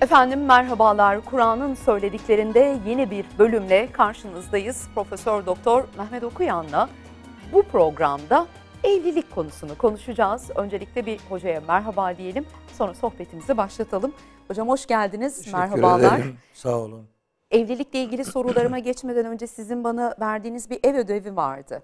[0.00, 1.24] Efendim merhabalar.
[1.24, 4.88] Kur'an'ın söylediklerinde yeni bir bölümle karşınızdayız.
[4.94, 6.88] Profesör Doktor Mehmet Okuyan'la
[7.52, 8.46] bu programda
[8.84, 10.50] evlilik konusunu konuşacağız.
[10.54, 12.46] Öncelikle bir hocaya merhaba diyelim.
[12.78, 14.12] Sonra sohbetimizi başlatalım.
[14.48, 15.36] Hocam hoş geldiniz.
[15.36, 16.18] Teşekkür Merhabalar.
[16.18, 16.36] ederim.
[16.54, 17.06] Sağ olun.
[17.50, 21.82] Evlilikle ilgili sorularıma geçmeden önce sizin bana verdiğiniz bir ev ödevi vardı.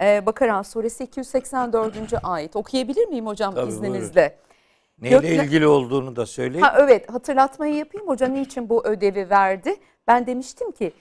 [0.00, 1.94] Ee, Bakara suresi 284.
[2.22, 2.56] ayet.
[2.56, 4.36] Okuyabilir miyim hocam Tabii, izninizle?
[5.02, 6.62] Neyle Gökle- ilgili olduğunu da söyleyin.
[6.62, 8.08] Ha evet hatırlatmayı yapayım.
[8.08, 9.76] Hoca niçin bu ödevi verdi?
[10.06, 10.92] Ben demiştim ki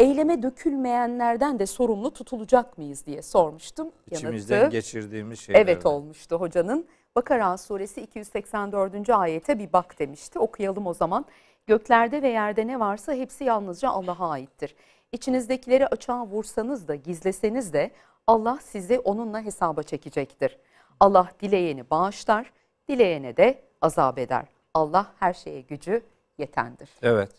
[0.00, 3.88] eyleme dökülmeyenlerden de sorumlu tutulacak mıyız diye sormuştum.
[4.10, 5.60] İçimizden Yanıtı geçirdiğimiz şeyler.
[5.60, 6.86] evet olmuştu hocanın.
[7.16, 9.10] Bakara suresi 284.
[9.10, 10.38] ayete bir bak demişti.
[10.38, 11.24] Okuyalım o zaman.
[11.66, 14.74] Göklerde ve yerde ne varsa hepsi yalnızca Allah'a aittir.
[15.12, 17.90] İçinizdekileri açığa vursanız da gizleseniz de
[18.26, 20.58] Allah sizi onunla hesaba çekecektir.
[21.00, 22.52] Allah dileyeni bağışlar,
[22.88, 24.44] dileyene de azap eder.
[24.74, 26.02] Allah her şeye gücü
[26.38, 26.90] yetendir.
[27.02, 27.32] Evet.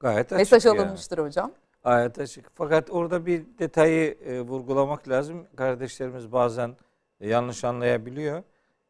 [0.00, 0.80] Gayet açık Mesaj yani.
[0.80, 1.52] alınmıştır hocam.
[1.84, 2.50] Gayet açık.
[2.54, 5.46] Fakat orada bir detayı e, vurgulamak lazım.
[5.56, 6.76] Kardeşlerimiz bazen
[7.20, 8.42] e, yanlış anlayabiliyor.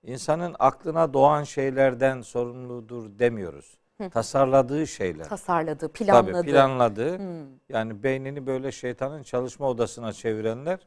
[0.02, 3.78] İnsanın aklına doğan şeylerden sorumludur demiyoruz.
[4.12, 5.24] Tasarladığı şeyler.
[5.28, 6.33] Tasarladı, planladı.
[6.33, 7.18] Tabii planladığı.
[7.18, 7.46] Hmm.
[7.68, 10.78] Yani beynini böyle şeytanın çalışma odasına çevirenler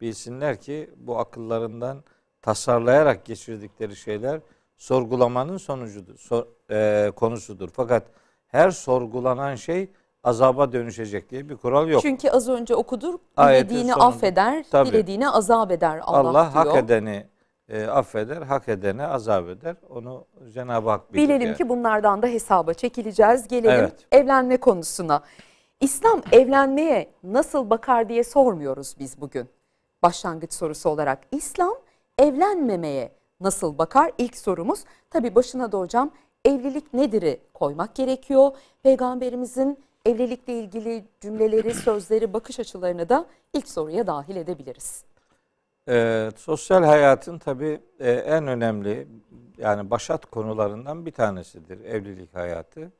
[0.00, 2.04] bilsinler ki bu akıllarından
[2.42, 4.40] tasarlayarak geçirdikleri şeyler
[4.76, 7.68] sorgulamanın sonucudur, sor- e, konusudur.
[7.72, 8.02] Fakat
[8.46, 9.90] her sorgulanan şey
[10.24, 12.02] azaba dönüşecek diye bir kural yok.
[12.02, 14.06] Çünkü az önce okuduk, dilediğini sonunda.
[14.06, 14.88] affeder, Tabii.
[14.88, 16.66] dilediğini azap eder Allah, Allah, diyor.
[16.66, 17.26] hak edeni
[17.68, 19.76] e, affeder, hak edene azap eder.
[19.90, 21.22] Onu Cenab-ı Hak bilir.
[21.22, 21.56] Bilelim yani.
[21.56, 23.48] ki bunlardan da hesaba çekileceğiz.
[23.48, 24.06] Gelelim Evet.
[24.12, 25.22] evlenme konusuna.
[25.80, 29.48] İslam evlenmeye nasıl bakar diye sormuyoruz biz bugün.
[30.02, 31.74] Başlangıç sorusu olarak İslam
[32.22, 34.12] evlenmemeye nasıl bakar?
[34.18, 34.84] İlk sorumuz.
[35.10, 36.10] Tabii başına da hocam
[36.44, 38.50] evlilik nedir'i koymak gerekiyor.
[38.82, 45.04] Peygamberimizin evlilikle ilgili cümleleri, sözleri, bakış açılarını da ilk soruya dahil edebiliriz.
[45.88, 49.08] Ee, sosyal hayatın tabii e, en önemli
[49.58, 52.92] yani başat konularından bir tanesidir evlilik hayatı.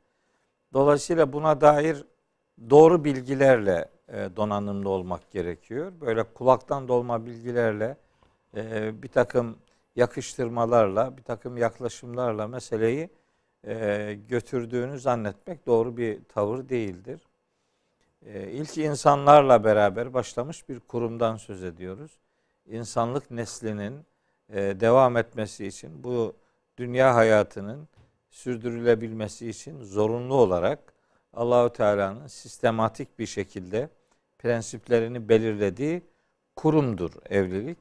[0.73, 2.05] Dolayısıyla buna dair
[2.71, 5.93] doğru bilgilerle e, donanımlı olmak gerekiyor.
[6.01, 7.97] Böyle kulaktan dolma bilgilerle
[8.57, 9.59] e, bir takım
[9.97, 13.11] yakıştırmalarla, bir takım yaklaşımlarla meseleyi
[13.67, 17.21] e, götürdüğünü zannetmek doğru bir tavır değildir.
[18.27, 22.19] E, ilk insanlarla beraber başlamış bir kurumdan söz ediyoruz
[22.67, 24.07] insanlık neslinin
[24.49, 26.37] e, devam etmesi için bu
[26.77, 27.89] dünya hayatının
[28.31, 30.93] sürdürülebilmesi için zorunlu olarak
[31.33, 33.89] Allahü Teala'nın sistematik bir şekilde
[34.39, 36.03] prensiplerini belirlediği
[36.57, 37.79] kurumdur evlilik.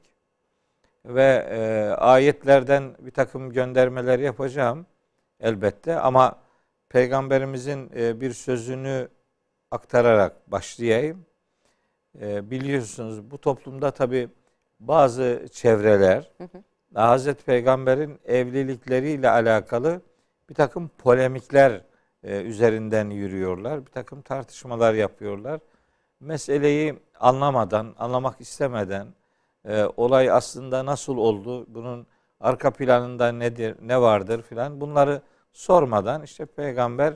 [1.04, 4.86] Ve e, ayetlerden bir takım göndermeler yapacağım
[5.40, 6.38] elbette ama
[6.88, 9.08] peygamberimizin e, bir sözünü
[9.70, 11.26] aktararak başlayayım.
[12.20, 14.28] E, biliyorsunuz bu toplumda tabi
[14.80, 16.30] bazı çevreler
[16.94, 20.00] Hazreti Peygamber'in evlilikleriyle alakalı
[20.48, 21.80] bir takım polemikler
[22.24, 23.86] e, üzerinden yürüyorlar.
[23.86, 25.60] Bir takım tartışmalar yapıyorlar.
[26.20, 29.06] Meseleyi anlamadan, anlamak istemeden
[29.68, 32.06] e, olay aslında nasıl oldu, bunun
[32.40, 37.14] arka planında nedir, ne vardır filan bunları sormadan işte peygamber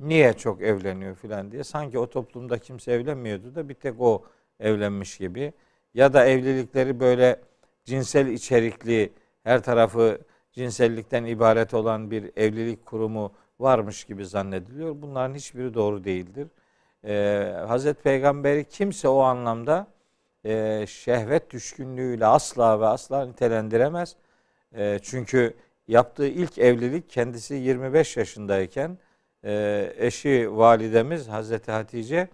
[0.00, 4.22] niye çok evleniyor filan diye sanki o toplumda kimse evlenmiyordu da bir tek o
[4.60, 5.52] evlenmiş gibi
[5.94, 7.40] ya da evlilikleri böyle
[7.84, 9.12] cinsel içerikli
[9.44, 10.18] her tarafı
[10.52, 15.02] cinsellikten ibaret olan bir evlilik kurumu varmış gibi zannediliyor.
[15.02, 16.48] Bunların hiçbiri doğru değildir.
[17.04, 19.86] Ee, Hazreti Peygamberi kimse o anlamda
[20.44, 24.16] e, şehvet düşkünlüğüyle asla ve asla nitelendiremez.
[24.74, 25.54] E, çünkü
[25.88, 28.98] yaptığı ilk evlilik kendisi 25 yaşındayken
[29.44, 32.28] e, eşi validemiz Hazreti Hatice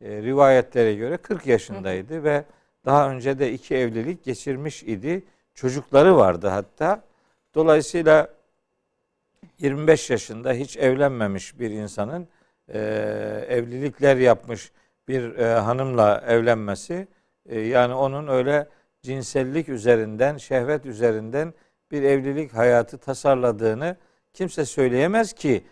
[0.00, 2.44] e, rivayetlere göre 40 yaşındaydı ve
[2.84, 5.24] daha önce de iki evlilik geçirmiş idi.
[5.54, 7.02] Çocukları vardı hatta.
[7.54, 8.28] Dolayısıyla
[9.58, 12.28] 25 yaşında hiç evlenmemiş bir insanın
[12.68, 12.78] e,
[13.48, 14.72] evlilikler yapmış
[15.08, 17.08] bir e, hanımla evlenmesi
[17.46, 18.68] e, yani onun öyle
[19.02, 21.54] cinsellik üzerinden, şehvet üzerinden
[21.90, 23.96] bir evlilik hayatı tasarladığını
[24.32, 25.64] kimse söyleyemez ki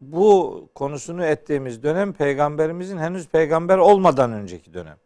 [0.00, 4.96] bu konusunu ettiğimiz dönem peygamberimizin henüz peygamber olmadan önceki dönem.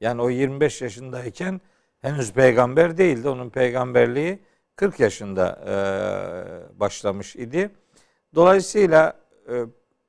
[0.00, 1.60] Yani o 25 yaşındayken
[2.00, 3.28] henüz peygamber değildi.
[3.28, 4.38] Onun peygamberliği
[4.76, 7.70] 40 yaşında e, başlamış idi.
[8.34, 9.16] Dolayısıyla
[9.48, 9.64] e,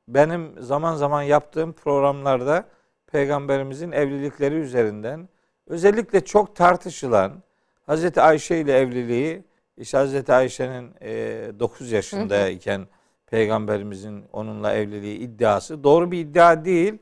[0.08, 2.66] benim zaman zaman yaptığım programlarda
[3.12, 5.30] peygamberimizin evlilikleri üzerinden
[5.68, 7.44] özellikle çok tartışılan
[7.86, 9.44] Hazreti Ayşe ile evliliği
[9.78, 12.88] işte Hazreti Ayşe'nin e, 9 yaşındayken
[13.28, 15.84] Peygamberimizin onunla evliliği iddiası.
[15.84, 16.94] Doğru bir iddia değil.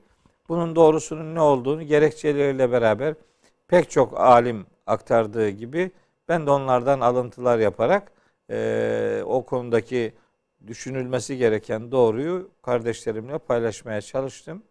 [0.50, 3.16] Bunun doğrusunun ne olduğunu gerekçeleriyle beraber
[3.68, 5.92] pek çok alim aktardığı gibi
[6.30, 8.12] ben de onlardan alıntılar yaparak
[8.50, 10.14] e, o konudaki
[10.68, 14.64] düşünülmesi gereken doğruyu kardeşlerimle paylaşmaya çalıştım.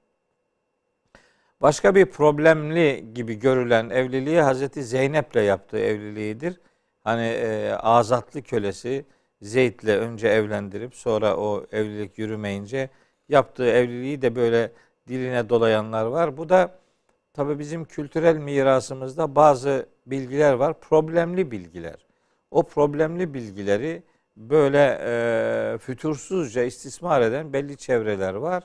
[1.60, 6.60] Başka bir problemli gibi görülen evliliği Hazreti Zeynep'le yaptığı evliliğidir.
[7.04, 9.04] Hani e, azatlı kölesi
[9.42, 12.90] Zeyd'le önce evlendirip sonra o evlilik yürümeyince
[13.28, 14.72] yaptığı evliliği de böyle
[15.08, 16.36] diline dolayanlar var.
[16.36, 16.78] Bu da
[17.32, 20.80] tabii bizim kültürel mirasımızda bazı bilgiler var.
[20.80, 22.06] Problemli bilgiler.
[22.50, 24.02] O problemli bilgileri
[24.36, 28.64] böyle e, fütursuzca istismar eden belli çevreler var.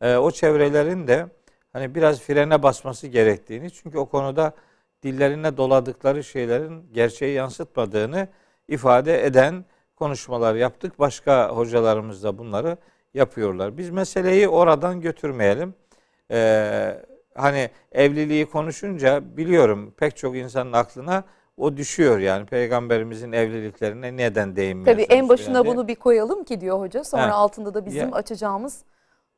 [0.00, 1.26] E, o çevrelerin de
[1.72, 4.52] hani biraz frene basması gerektiğini çünkü o konuda
[5.02, 8.28] dillerine doladıkları şeylerin gerçeği yansıtmadığını
[8.68, 9.64] ifade eden
[9.96, 10.98] konuşmalar yaptık.
[10.98, 12.76] Başka hocalarımız da bunları
[13.14, 13.78] yapıyorlar.
[13.78, 15.74] Biz meseleyi oradan götürmeyelim.
[16.30, 17.04] Ee,
[17.34, 21.24] hani evliliği konuşunca biliyorum pek çok insanın aklına
[21.56, 25.06] o düşüyor yani peygamberimizin evliliklerine neden değinmiyorsunuz?
[25.06, 25.66] Tabii en başına yani?
[25.66, 27.04] bunu bir koyalım ki diyor hoca.
[27.04, 27.32] Sonra He.
[27.32, 28.14] altında da bizim Ya.
[28.14, 28.84] açacağımız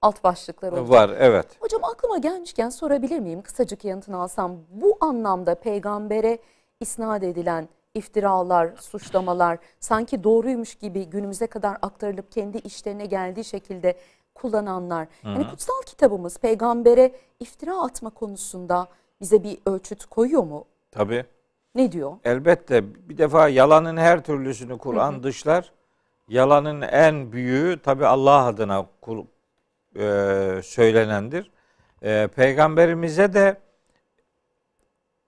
[0.05, 0.91] alt başlıklar olacak.
[0.91, 1.47] var evet.
[1.61, 3.43] Hocam aklıma gelmişken sorabilir miyim?
[3.43, 4.57] Kısacık yanıtını alsam.
[4.71, 6.39] Bu anlamda peygambere
[6.81, 13.97] isnat edilen iftiralar, suçlamalar sanki doğruymuş gibi günümüze kadar aktarılıp kendi işlerine geldiği şekilde
[14.35, 15.09] kullananlar.
[15.25, 18.89] Yani kutsal kitabımız peygambere iftira atma konusunda
[19.21, 20.65] bize bir ölçüt koyuyor mu?
[20.91, 21.25] Tabii.
[21.75, 22.13] Ne diyor?
[22.25, 25.73] Elbette bir defa yalanın her türlüsünü Kur'an dışlar.
[26.29, 28.87] Yalanın en büyüğü tabi Allah adına
[29.97, 31.51] e, söylenendir.
[32.03, 33.57] E, peygamberimize de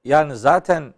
[0.04, 0.94] yani zaten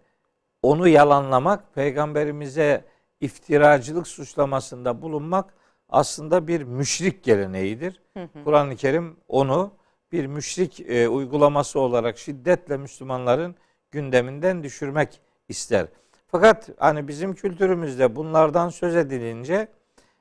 [0.63, 2.85] onu yalanlamak, peygamberimize
[3.21, 5.55] iftiracılık suçlamasında bulunmak
[5.89, 8.03] aslında bir müşrik geleneğidir.
[8.45, 9.73] Kur'an-ı Kerim onu
[10.13, 13.55] bir müşrik e, uygulaması olarak şiddetle Müslümanların
[13.91, 15.87] gündeminden düşürmek ister.
[16.27, 19.69] Fakat hani bizim kültürümüzde bunlardan söz edilince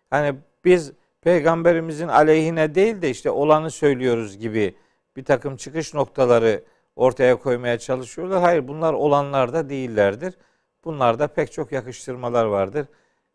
[0.10, 0.36] hani
[0.66, 0.92] biz
[1.28, 4.76] peygamberimizin aleyhine değil de işte olanı söylüyoruz gibi
[5.16, 6.64] bir takım çıkış noktaları
[6.96, 8.42] ortaya koymaya çalışıyorlar.
[8.42, 10.34] Hayır bunlar olanlar da değillerdir.
[10.84, 12.88] Bunlarda pek çok yakıştırmalar vardır.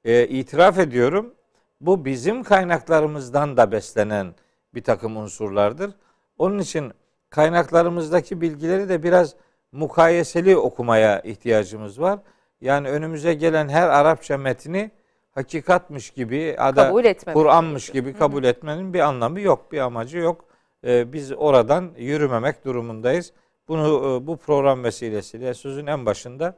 [0.04, 1.34] E, itiraf ediyorum
[1.80, 4.34] bu bizim kaynaklarımızdan da beslenen
[4.74, 5.90] bir takım unsurlardır.
[6.38, 6.92] Onun için
[7.30, 9.34] kaynaklarımızdaki bilgileri de biraz
[9.72, 12.18] mukayeseli okumaya ihtiyacımız var.
[12.60, 14.90] Yani önümüze gelen her Arapça metni
[15.34, 16.92] hakikatmiş gibi, ada
[17.32, 20.44] Kur'anmış gibi kabul etmenin bir anlamı yok, bir amacı yok.
[20.84, 23.32] Ee, biz oradan yürümemek durumundayız.
[23.68, 26.56] Bunu e, bu program vesilesiyle sözün en başında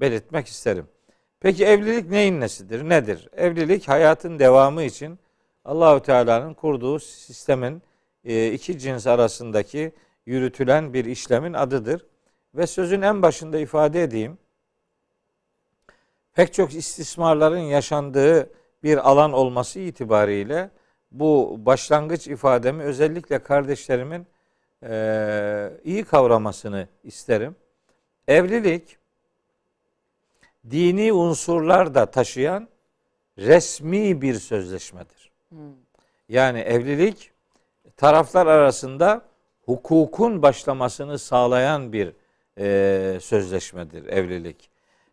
[0.00, 0.86] belirtmek isterim.
[1.40, 2.88] Peki evlilik neyin nesidir?
[2.88, 3.28] Nedir?
[3.36, 5.18] Evlilik hayatın devamı için
[5.64, 7.82] Allahü Teala'nın kurduğu sistemin
[8.24, 9.92] e, iki cins arasındaki
[10.26, 12.06] yürütülen bir işlemin adıdır.
[12.54, 14.38] Ve sözün en başında ifade edeyim.
[16.34, 18.50] Pek çok istismarların yaşandığı
[18.82, 20.70] bir alan olması itibariyle
[21.12, 24.26] bu başlangıç ifademi özellikle kardeşlerimin
[24.82, 27.56] e, iyi kavramasını isterim.
[28.28, 28.98] Evlilik
[30.70, 32.68] dini unsurlar da taşıyan
[33.38, 35.32] resmi bir sözleşmedir.
[36.28, 37.30] Yani evlilik
[37.96, 39.22] taraflar arasında
[39.64, 42.12] hukukun başlamasını sağlayan bir
[42.58, 44.69] e, sözleşmedir evlilik.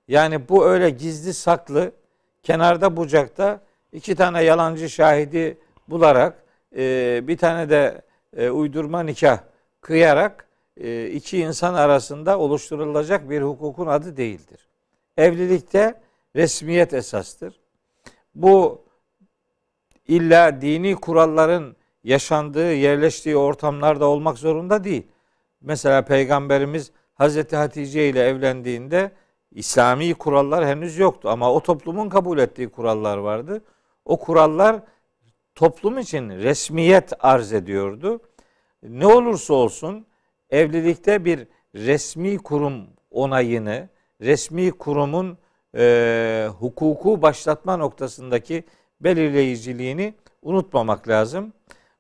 [0.08, 1.92] Yani bu öyle gizli saklı
[2.44, 3.62] kenarda bucakta
[3.92, 6.44] iki tane yalancı şahidi bularak
[6.76, 8.02] e, bir tane de
[8.38, 9.40] e, uydurma nikah
[9.82, 10.48] kıyarak
[10.78, 14.68] e, iki insan arasında oluşturulacak bir hukukun adı değildir.
[15.18, 16.02] Evlilikte
[16.36, 17.60] resmiyet esastır.
[18.36, 18.82] Bu
[20.08, 25.08] illa dini kuralların yaşandığı, yerleştiği ortamlarda olmak zorunda değil.
[25.62, 29.12] Mesela Peygamberimiz Hazreti Hatice ile evlendiğinde
[29.58, 33.62] İslami kurallar henüz yoktu ama o toplumun kabul ettiği kurallar vardı.
[34.06, 34.82] O kurallar
[35.56, 38.20] toplum için resmiyet arz ediyordu.
[38.84, 40.06] Ne olursa olsun
[40.50, 43.90] evlilikte bir resmi kurum onayını,
[44.22, 45.38] resmi kurumun
[45.78, 48.64] e, hukuku başlatma noktasındaki
[49.02, 51.54] belirleyiciliğini unutmamak lazım.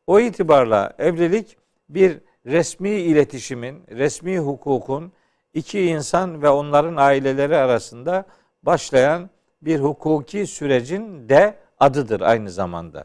[0.07, 1.57] O itibarla evlilik
[1.89, 5.11] bir resmi iletişimin, resmi hukukun
[5.57, 8.25] iki insan ve onların aileleri arasında
[8.63, 9.29] başlayan
[9.61, 13.03] bir hukuki sürecin de adıdır aynı zamanda.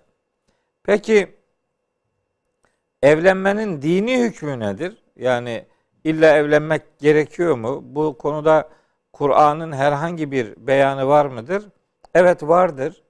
[0.82, 1.36] Peki
[3.02, 5.02] evlenmenin dini hükmü nedir?
[5.16, 5.66] Yani
[6.04, 7.80] illa evlenmek gerekiyor mu?
[7.84, 8.68] Bu konuda
[9.12, 11.68] Kur'an'ın herhangi bir beyanı var mıdır?
[12.14, 13.02] Evet vardır.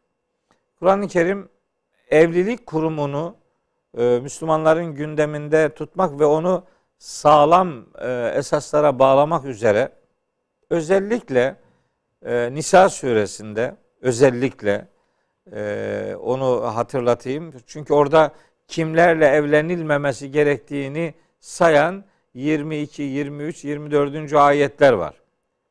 [0.79, 1.49] Kur'an-ı Kerim
[2.11, 3.37] evlilik kurumunu
[3.99, 6.65] e, Müslümanların gündeminde tutmak ve onu
[7.03, 9.93] sağlam e, esaslara bağlamak üzere
[10.71, 11.57] özellikle
[12.27, 14.89] e, Nisa suresinde özellikle
[15.53, 17.55] e, onu hatırlatayım.
[17.67, 18.33] Çünkü orada
[18.69, 22.05] kimlerle evlenilmemesi gerektiğini sayan
[22.35, 24.33] 22, 23, 24.
[24.33, 25.15] ayetler var.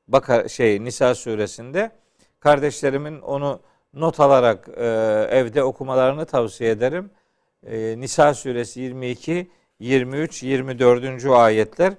[0.07, 1.91] Bakar şey Nisa suresinde
[2.39, 3.59] kardeşlerimin onu
[3.93, 4.69] not alarak
[5.29, 7.11] evde okumalarını tavsiye ederim.
[7.99, 11.25] Nisa suresi 22, 23, 24.
[11.25, 11.93] ayetler.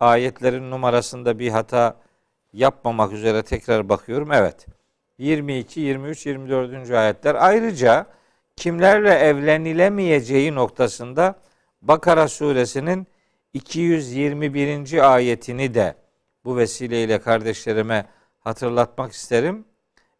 [0.00, 1.96] Ayetlerin numarasında bir hata
[2.52, 4.32] yapmamak üzere tekrar bakıyorum.
[4.32, 4.66] Evet.
[5.18, 6.90] 22, 23, 24.
[6.90, 7.36] ayetler.
[7.38, 8.06] Ayrıca
[8.56, 11.34] kimlerle evlenilemeyeceği noktasında
[11.82, 13.06] Bakara suresinin
[13.52, 15.14] 221.
[15.14, 15.94] ayetini de
[16.44, 18.06] bu vesileyle kardeşlerime
[18.40, 19.64] hatırlatmak isterim.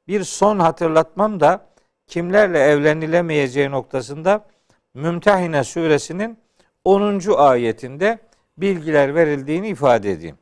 [0.08, 1.68] Bir son hatırlatmam da
[2.06, 4.46] kimlerle evlenilemeyeceği noktasında
[4.94, 6.38] Mümtehine suresinin
[6.84, 7.20] 10.
[7.36, 8.18] ayetinde
[8.58, 10.38] bilgiler verildiğini ifade edeyim.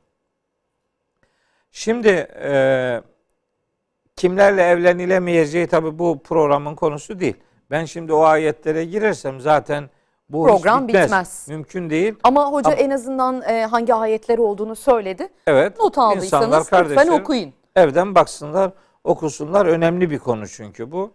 [1.70, 2.08] Şimdi
[2.42, 3.00] e,
[4.16, 7.36] kimlerle evlenilemeyeceği tabi bu programın konusu değil.
[7.70, 9.90] Ben şimdi o ayetlere girersem zaten
[10.28, 11.04] bu Program bitmez.
[11.04, 11.46] bitmez.
[11.48, 12.14] Mümkün değil.
[12.22, 15.28] Ama hoca Ama- en azından e, hangi ayetleri olduğunu söyledi.
[15.46, 15.78] Evet.
[15.78, 17.52] Not aldıysanız lütfen okuyun.
[17.76, 18.70] Evden baksınlar,
[19.04, 19.66] okusunlar.
[19.66, 21.12] Önemli bir konu çünkü bu.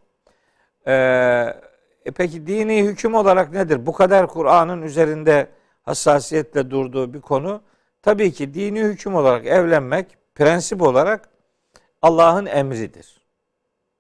[0.88, 1.54] Ee,
[2.06, 3.86] e peki dini hüküm olarak nedir?
[3.86, 5.48] Bu kadar Kur'an'ın üzerinde
[5.84, 7.62] hassasiyetle durduğu bir konu.
[8.02, 11.30] Tabii ki dini hüküm olarak evlenmek prensip olarak
[12.02, 13.22] Allah'ın emridir.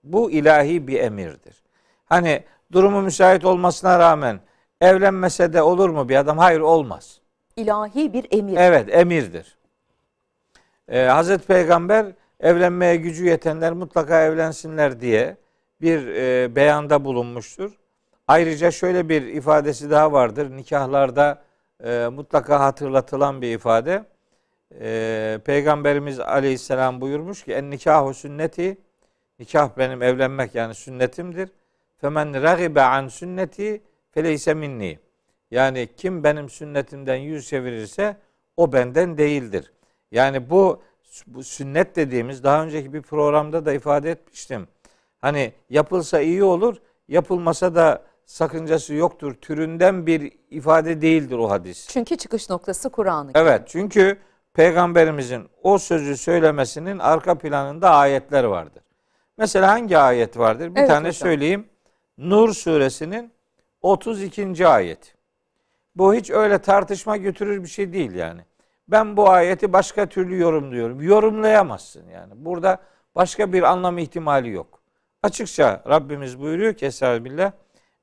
[0.03, 1.63] Bu ilahi bir emirdir.
[2.05, 4.39] Hani durumu müsait olmasına rağmen
[4.81, 6.38] evlenmese de olur mu bir adam?
[6.38, 7.22] Hayır olmaz.
[7.55, 8.58] İlahi bir emir.
[8.58, 9.58] Evet emirdir.
[10.88, 12.05] Ee, Hazreti Peygamber
[12.39, 15.38] evlenmeye gücü yetenler mutlaka evlensinler diye
[15.81, 17.81] bir e, beyanda bulunmuştur.
[18.32, 20.52] Ayrıca şöyle bir ifadesi daha vardır.
[20.58, 21.42] Nikahlarda
[21.84, 24.06] e, mutlaka hatırlatılan bir ifade.
[24.80, 28.78] E, Peygamberimiz aleyhisselam buyurmuş ki en nikahu sünneti
[29.40, 31.50] nikah benim evlenmek yani sünnetimdir.
[31.98, 35.00] Femen ragibe an sünneti feleyse minni.
[35.52, 38.18] Yani kim benim sünnetimden yüz çevirirse
[38.58, 39.74] o benden değildir.
[40.12, 40.82] Yani bu,
[41.28, 44.68] bu sünnet dediğimiz daha önceki bir programda da ifade etmiştim.
[45.22, 49.34] Hani yapılsa iyi olur, yapılmasa da sakıncası yoktur.
[49.34, 51.88] Türünden bir ifade değildir o hadis.
[51.90, 54.18] Çünkü çıkış noktası Kur'an-ı Evet çünkü
[54.54, 58.84] peygamberimizin o sözü söylemesinin arka planında ayetler vardır.
[59.38, 60.75] Mesela hangi ayet vardır?
[60.75, 61.13] Bir Evet tane hocam.
[61.28, 61.66] söyleyeyim.
[62.18, 63.32] Nur suresinin
[63.82, 64.68] 32.
[64.68, 65.16] ayet.
[65.96, 68.42] Bu hiç öyle tartışma götürür bir şey değil yani.
[68.88, 71.01] Ben bu ayeti başka türlü yorumluyorum.
[71.01, 72.34] Yorumlayamazsın yani.
[72.36, 72.78] Burada
[73.16, 74.82] başka bir anlam ihtimali yok.
[75.24, 77.51] Açıkça Rabbimiz buyuruyor ki Estağfirullah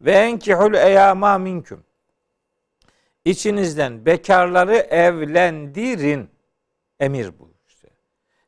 [0.00, 1.84] ve enkihul eyama minküm.
[3.24, 6.30] İçinizden bekarları evlendirin.
[7.00, 7.88] Emir bu işte.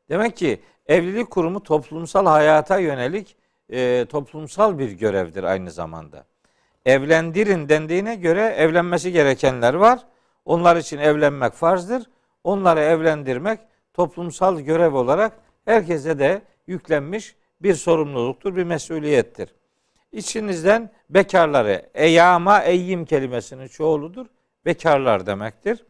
[0.09, 3.35] Demek ki evlilik kurumu toplumsal hayata yönelik
[3.69, 6.25] e, toplumsal bir görevdir aynı zamanda.
[6.85, 9.99] Evlendirin dendiğine göre evlenmesi gerekenler var.
[10.45, 12.03] Onlar için evlenmek farzdır.
[12.43, 13.59] Onları evlendirmek
[13.93, 15.33] toplumsal görev olarak
[15.65, 19.55] herkese de yüklenmiş bir sorumluluktur, bir mesuliyettir.
[20.11, 24.25] İçinizden bekarları, eyama eyyim kelimesinin çoğuludur.
[24.65, 25.85] Bekarlar demektir.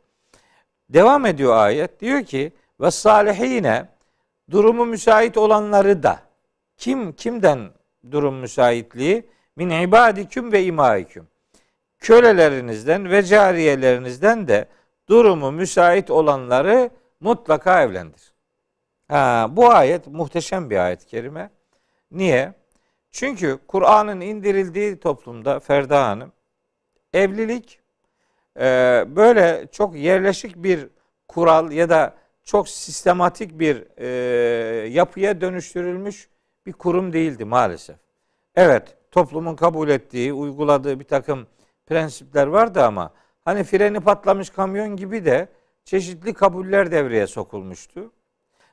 [0.90, 2.02] Devam ediyor ayet.
[2.02, 3.86] Diyor ki ve salihine
[4.52, 6.20] durumu müsait olanları da
[6.78, 7.70] kim kimden
[8.12, 11.28] durum müsaitliği min ibadiküm ve imaiküm
[12.00, 14.66] kölelerinizden ve cariyelerinizden de
[15.10, 18.34] durumu müsait olanları mutlaka evlendir.
[19.08, 21.50] Ha, bu ayet muhteşem bir ayet-i kerime.
[22.12, 22.54] Niye?
[23.12, 26.32] Çünkü Kur'an'ın indirildiği toplumda Ferda Hanım
[27.14, 27.80] evlilik
[28.60, 28.64] e,
[29.08, 30.88] böyle çok yerleşik bir
[31.28, 32.14] kural ya da
[32.44, 34.08] çok sistematik bir e,
[34.88, 36.30] yapıya dönüştürülmüş
[36.66, 37.96] bir kurum değildi maalesef.
[38.56, 41.48] Evet toplumun kabul ettiği, uyguladığı bir takım
[41.86, 43.14] prensipler vardı ama
[43.46, 45.48] hani freni patlamış kamyon gibi de
[45.86, 48.12] çeşitli kabuller devreye sokulmuştu.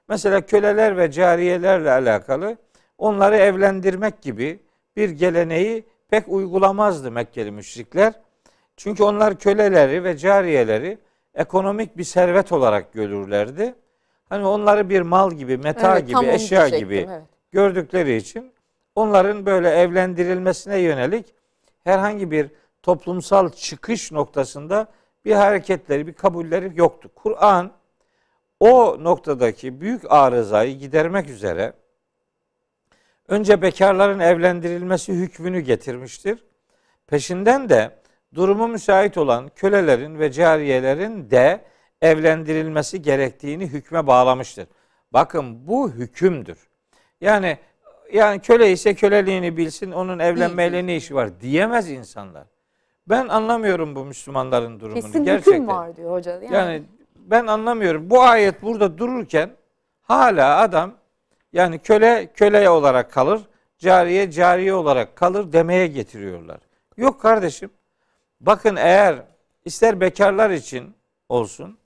[0.09, 2.57] Mesela köleler ve cariyelerle alakalı
[2.99, 4.61] onları evlendirmek gibi
[4.97, 8.12] bir geleneği pek uygulamazdı Mekkeli müşrikler.
[8.76, 10.99] Çünkü onlar köleleri ve cariyeleri
[11.35, 13.75] ekonomik bir servet olarak görürlerdi.
[14.28, 17.23] Hani onları bir mal gibi, meta Evet, gibi, eşya gibi evet.
[17.52, 18.52] gördükleri için
[18.95, 21.35] onların böyle evlendirilmesine yönelik
[21.85, 22.50] herhangi bir
[22.83, 24.87] toplumsal çıkış noktasında
[25.25, 27.11] bir hareketleri, bir kabulleri yoktu.
[27.14, 27.73] Kur'an
[28.61, 31.73] o noktadaki büyük arızayı gidermek üzere
[33.28, 36.44] önce bekarların evlendirilmesi hükmünü getirmiştir.
[37.06, 37.90] Peşinden de
[38.35, 41.64] durumu müsait olan kölelerin ve cariyelerin de
[42.02, 44.66] evlendirilmesi gerektiğini hükme bağlamıştır.
[45.12, 46.58] Bakın bu hükümdür.
[47.20, 47.58] Yani
[48.12, 52.44] yani köle ise köleliğini bilsin, onun evlenmeyle ne işi var diyemez insanlar.
[53.08, 55.02] Ben anlamıyorum bu Müslümanların durumunu.
[55.02, 55.52] Kesin Gerçekten.
[55.52, 56.32] hüküm var diyor hoca.
[56.32, 56.82] Yani, Yani
[57.16, 58.11] ben anlamıyorum.
[58.11, 59.50] Bu ayet burada dururken
[60.02, 60.94] hala adam
[61.52, 63.40] yani köle köle olarak kalır,
[63.78, 66.59] cariye cariye olarak kalır demeye getiriyorlar.
[66.97, 67.71] Yok kardeşim.
[68.40, 69.23] Bakın eğer
[69.64, 70.95] ister bekarlar için
[71.28, 71.78] olsun,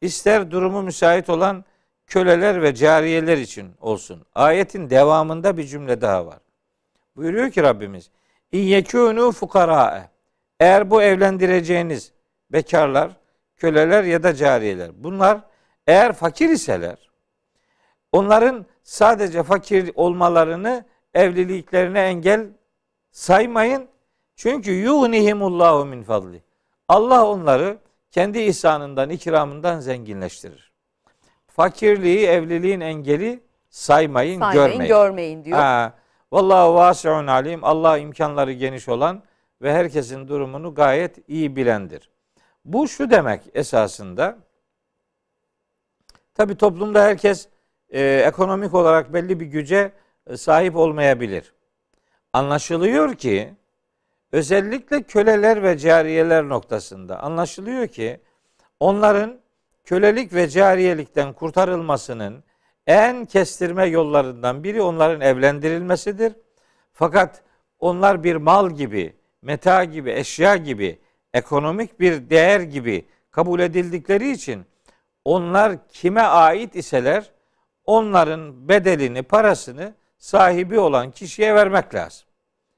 [0.00, 1.64] ister durumu müsait olan
[2.06, 4.26] köleler ve cariyeler için olsun.
[4.34, 6.38] Ayetin devamında bir cümle daha var.
[7.16, 8.10] Buyuruyor ki Rabbimiz,
[8.52, 10.08] İyyekûnû fukarâe.
[10.60, 12.12] Eğer bu evlendireceğiniz
[12.52, 13.10] bekarlar,
[13.56, 14.90] köleler ya da cariyeler.
[14.94, 15.40] Bunlar
[15.86, 17.10] eğer fakir iseler
[18.12, 22.46] onların sadece fakir olmalarını evliliklerine engel
[23.10, 23.88] saymayın.
[24.36, 26.42] Çünkü yuhnihimullahu min fadli.
[26.88, 27.78] Allah onları
[28.10, 30.72] kendi ihsanından, ikramından zenginleştirir.
[31.46, 34.88] Fakirliği, evliliğin engeli saymayın, saymayın, görmeyin.
[34.88, 35.58] görmeyin diyor.
[35.58, 35.92] Ha,
[36.32, 37.64] Vallahu vasiun alim.
[37.64, 39.22] Allah imkanları geniş olan
[39.62, 42.10] ve herkesin durumunu gayet iyi bilendir.
[42.64, 44.38] Bu şu demek esasında.
[46.34, 47.48] Tabi toplumda herkes
[47.94, 49.92] e, ekonomik olarak belli bir güce
[50.26, 51.52] e, sahip olmayabilir.
[52.32, 53.54] Anlaşılıyor ki
[54.32, 58.20] özellikle köleler ve cariyeler noktasında anlaşılıyor ki
[58.80, 59.38] onların
[59.84, 62.44] kölelik ve cariyelikten kurtarılmasının
[62.86, 66.32] en kestirme yollarından biri onların evlendirilmesidir.
[66.92, 67.42] Fakat
[67.78, 70.98] onlar bir mal gibi, meta gibi, eşya gibi,
[71.34, 74.64] ekonomik bir değer gibi kabul edildikleri için
[75.24, 77.33] onlar kime ait iseler
[77.84, 82.28] onların bedelini, parasını sahibi olan kişiye vermek lazım.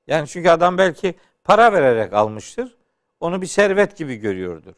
[0.06, 1.14] Yani çünkü adam belki
[1.44, 2.76] para vererek almıştır.
[3.20, 4.74] Onu bir servet gibi görüyordur.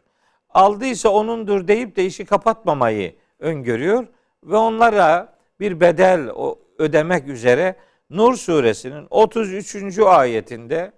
[0.51, 4.07] Aldıysa onundur deyip de işi kapatmamayı öngörüyor
[4.45, 6.31] ve onlara bir bedel
[6.79, 7.77] ödemek üzere
[8.11, 9.99] Nur suresinin 33.
[9.99, 10.93] ayetinde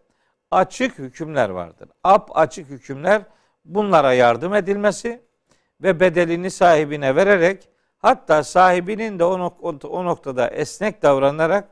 [0.50, 1.88] açık hükümler vardır.
[2.04, 3.22] Ap açık hükümler
[3.64, 5.22] bunlara yardım edilmesi
[5.82, 7.68] ve bedelini sahibine vererek
[8.00, 11.68] hatta sahibinin de o, nok- o noktada esnek davranarak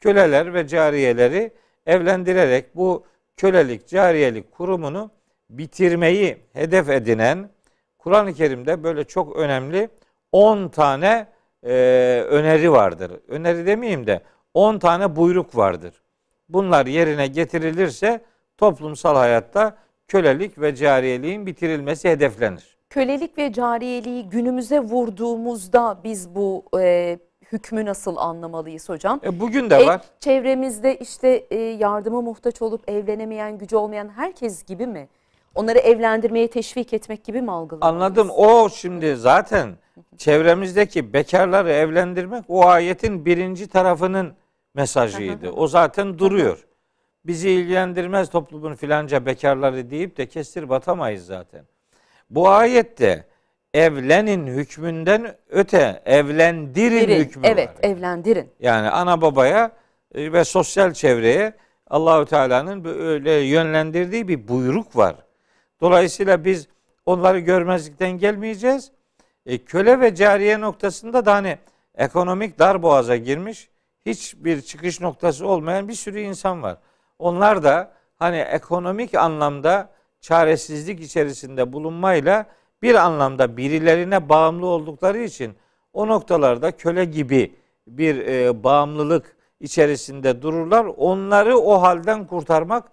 [0.00, 1.52] köleler ve cariyeleri
[1.86, 3.04] evlendirerek bu
[3.36, 5.10] kölelik, cariyelik kurumunu
[5.50, 7.50] bitirmeyi hedef edinen
[7.98, 9.88] Kur'an-ı Kerim'de böyle çok önemli
[10.32, 11.26] 10 tane
[11.62, 11.72] e,
[12.28, 13.12] öneri vardır.
[13.28, 14.20] Öneri demeyeyim de
[14.54, 16.02] 10 tane buyruk vardır.
[16.48, 18.20] Bunlar yerine getirilirse
[18.56, 19.76] toplumsal hayatta
[20.08, 22.77] kölelik ve cariyeliğin bitirilmesi hedeflenir.
[22.90, 27.18] Kölelik ve cariyeliği günümüze vurduğumuzda biz bu e,
[27.52, 29.20] hükmü nasıl anlamalıyız hocam?
[29.24, 30.00] E, bugün de E, var.
[30.20, 35.08] çevremizde işte e, yardıma muhtaç olup evlenemeyen, gücü olmayan herkes gibi mi?
[35.54, 38.02] Onları evlendirmeye teşvik etmek gibi mi algılamalıyız?
[38.02, 38.30] Anladım.
[38.36, 39.70] O şimdi zaten
[40.16, 44.32] çevremizdeki bekarları evlendirmek o ayetin birinci tarafının
[44.74, 45.50] mesajıydı.
[45.50, 46.66] O zaten duruyor.
[47.26, 51.64] Bizi ilgilendirmez toplumun filanca bekarları deyip de kestir batamayız zaten.
[52.30, 53.24] Bu ayette
[53.74, 57.90] evlenin hükmünden öte evlendirin Birin, hükmü evet, var.
[57.90, 58.50] evlendirin.
[58.60, 59.70] Yani ana babaya
[60.14, 61.52] e, ve sosyal çevreye
[61.90, 65.16] Allahü Teala'nın böyle yönlendirdiği bir buyruk var.
[65.80, 66.68] Dolayısıyla biz
[67.06, 68.92] onları görmezlikten gelmeyeceğiz.
[69.46, 71.58] E, köle ve cariye noktasında da hani
[71.94, 73.68] ekonomik dar boğaza girmiş,
[74.06, 76.76] hiçbir çıkış noktası olmayan bir sürü insan var.
[77.18, 82.46] Onlar da hani ekonomik anlamda çaresizlik içerisinde bulunmayla
[82.82, 85.54] bir anlamda birilerine bağımlı oldukları için
[85.92, 87.54] o noktalarda köle gibi
[87.86, 90.84] bir e, bağımlılık içerisinde dururlar.
[90.84, 92.92] Onları o halden kurtarmak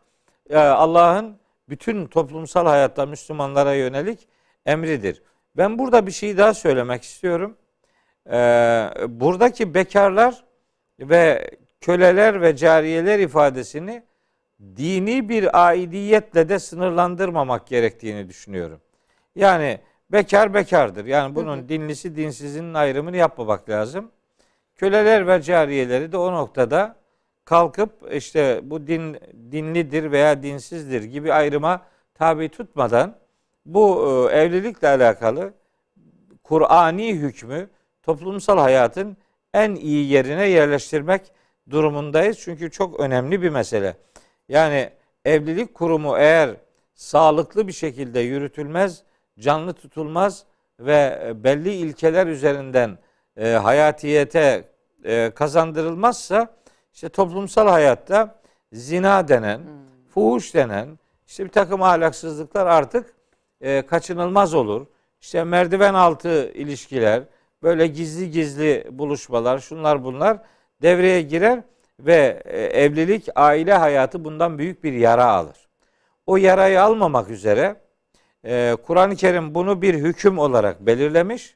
[0.50, 1.38] e, Allah'ın
[1.70, 4.28] bütün toplumsal hayatta Müslümanlara yönelik
[4.66, 5.24] emridir.
[5.58, 7.58] Ben burada bir şey daha söylemek istiyorum.
[8.32, 10.44] Ee, buradaki bekarlar
[11.00, 14.04] ve köleler ve cariyeler ifadesini
[14.62, 18.82] dini bir aidiyetle de sınırlandırmamak gerektiğini düşünüyorum.
[19.36, 19.80] Yani
[20.12, 21.06] bekar bekardır.
[21.06, 24.12] Yani bunun dinlisi dinsizinin ayrımını yapmamak lazım.
[24.76, 26.96] Köleler ve cariyeleri de o noktada
[27.46, 29.18] kalkıp işte bu din
[29.52, 31.82] dinlidir veya dinsizdir gibi ayrıma
[32.14, 33.16] tabi tutmadan
[33.66, 35.54] bu e, evlilikle alakalı
[36.44, 37.70] Kur'ani hükmü
[38.04, 39.18] toplumsal hayatın
[39.54, 41.22] en iyi yerine yerleştirmek
[41.70, 42.40] durumundayız.
[42.40, 43.98] Çünkü çok önemli bir mesele.
[44.50, 44.90] Yani
[45.26, 46.50] evlilik kurumu eğer
[46.94, 49.04] sağlıklı bir şekilde yürütülmez,
[49.40, 50.46] canlı tutulmaz
[50.80, 52.98] ve belli ilkeler üzerinden
[53.38, 54.70] e, hayatiyete
[55.04, 56.56] e, kazandırılmazsa
[56.94, 58.40] işte toplumsal hayatta
[58.72, 59.62] zina denen,
[60.14, 63.14] fuhuş denen, işte bir takım ahlaksızlıklar artık
[63.62, 64.86] e, kaçınılmaz olur.
[65.22, 67.24] İşte merdiven altı ilişkiler,
[67.64, 70.38] böyle gizli gizli buluşmalar, şunlar bunlar
[70.82, 71.64] devreye girer
[72.00, 75.68] ve e, evlilik, aile hayatı bundan büyük bir yara alır.
[76.28, 77.76] O yarayı almamak üzere
[78.46, 81.56] e, Kur'an-ı Kerim bunu bir hüküm olarak belirlemiş.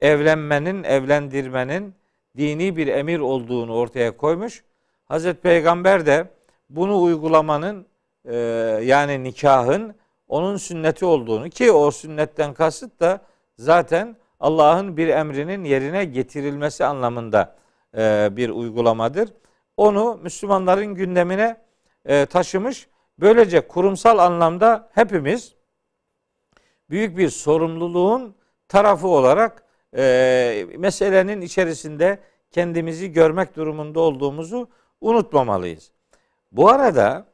[0.00, 1.94] Evlenmenin, evlendirmenin
[2.36, 4.64] dini bir emir olduğunu ortaya koymuş.
[5.04, 6.26] Hazreti Peygamber de
[6.70, 7.86] bunu uygulamanın
[8.24, 8.36] e,
[8.82, 9.94] yani nikahın
[10.28, 13.20] onun sünneti olduğunu ki o sünnetten kasıt da
[13.56, 17.58] zaten Allah'ın bir emrinin yerine getirilmesi anlamında
[18.36, 19.28] bir uygulamadır.
[19.78, 21.56] Onu Müslümanların gündemine
[22.04, 22.88] e, taşımış.
[23.18, 25.54] Böylece kurumsal anlamda hepimiz
[26.90, 28.34] büyük bir sorumluluğun
[28.68, 29.64] tarafı olarak
[29.96, 32.18] e, meselenin içerisinde
[32.50, 34.68] kendimizi görmek durumunda olduğumuzu
[35.00, 35.92] unutmamalıyız.
[36.52, 37.26] Bu arada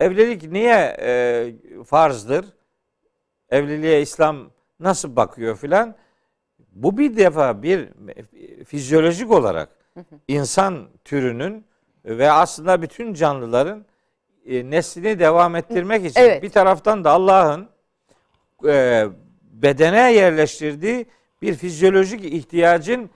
[0.00, 1.52] evlilik niye e,
[1.86, 2.46] farzdır?
[3.50, 5.94] Evliliğe İslam nasıl bakıyor filan?
[6.58, 7.88] Bu bir defa bir
[8.64, 9.75] fizyolojik olarak
[10.28, 11.66] insan türünün
[12.04, 13.84] ve aslında bütün canlıların
[14.46, 16.42] e, neslini devam ettirmek için Evet.
[16.42, 17.68] bir taraftan da Allah'ın
[18.66, 19.04] e,
[19.42, 21.06] bedene yerleştirdiği
[21.42, 23.10] bir fizyolojik ihtiyacın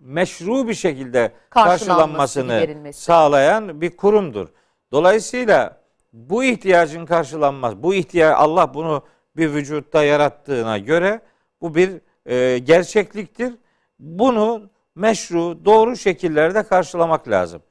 [0.00, 4.48] meşru bir şekilde Karşılanması, karşılanmasını sağlayan bir kurumdur.
[4.92, 5.80] Dolayısıyla
[6.12, 7.82] bu ihtiyacın karşılanmaz.
[7.82, 9.02] Bu ihtiyaç Allah bunu
[9.36, 11.20] bir vücutta yarattığına göre
[11.60, 13.54] bu bir e, gerçekliktir.
[13.98, 17.62] Bunu meşru, doğru şekillerde karşılamak lazım.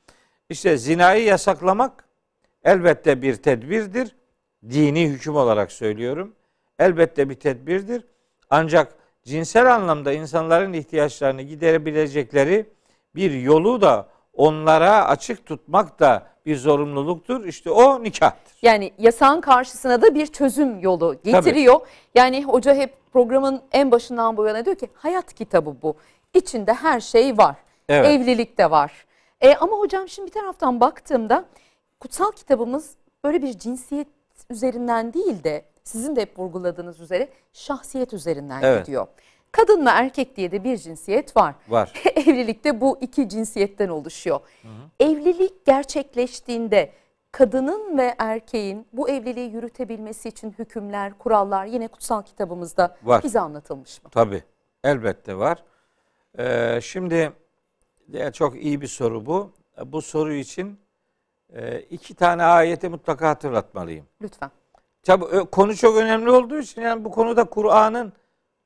[0.49, 2.05] İşte zinayı yasaklamak
[2.63, 4.15] elbette bir tedbirdir.
[4.69, 6.33] Dini hüküm olarak söylüyorum.
[6.79, 8.03] Elbette bir tedbirdir.
[8.49, 12.65] Ancak cinsel anlamda insanların ihtiyaçlarını giderebilecekleri
[13.15, 17.45] bir yolu da onlara açık tutmak da bir zorunluluktur.
[17.45, 18.53] İşte o nikahtır.
[18.61, 21.79] Yani yasağın karşısına da bir çözüm yolu getiriyor.
[22.15, 25.95] Yani hoca hep programın en başından bu yana diyor ki hayat kitabı bu.
[26.35, 27.55] İçinde her şey var.
[27.89, 28.05] Evet.
[28.09, 29.05] Evlilik de var.
[29.41, 31.45] E, ama hocam şimdi bir taraftan baktığımda
[31.99, 34.07] kutsal kitabımız böyle bir cinsiyet
[34.49, 38.85] üzerinden değil de sizin de hep vurguladığınız üzere şahsiyet üzerinden Evet.
[38.85, 39.07] gidiyor.
[39.51, 41.55] Kadın ve erkek diye de bir cinsiyet var.
[41.69, 41.93] Var.
[42.15, 44.39] Evlilikte bu iki cinsiyetten oluşuyor.
[44.99, 46.91] Evlilik gerçekleştiğinde
[47.31, 53.23] kadının ve erkeğin bu evliliği yürütebilmesi için hükümler, kurallar yine kutsal kitabımızda Var.
[53.23, 54.09] bize anlatılmış mı?
[54.09, 54.43] Tabi.
[54.83, 55.63] Elbette var.
[56.39, 57.31] Ee, şimdi
[58.33, 59.53] çok iyi bir soru bu.
[59.85, 60.79] Bu soru için
[61.53, 64.05] e, iki tane ayeti mutlaka hatırlatmalıyım.
[64.21, 64.51] Lütfen.
[65.03, 68.13] Tabi ö- konu çok önemli olduğu için yani bu konuda Kur'an'ın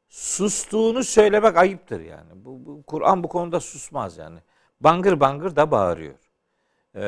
[0.10, 2.30] sustuğunu söylemek ayıptır yani.
[2.36, 4.40] Bu, bu Kur'an bu konuda susmaz yani.
[4.82, 6.16] Bangır bangır da bağırıyor.
[6.96, 7.02] Ee,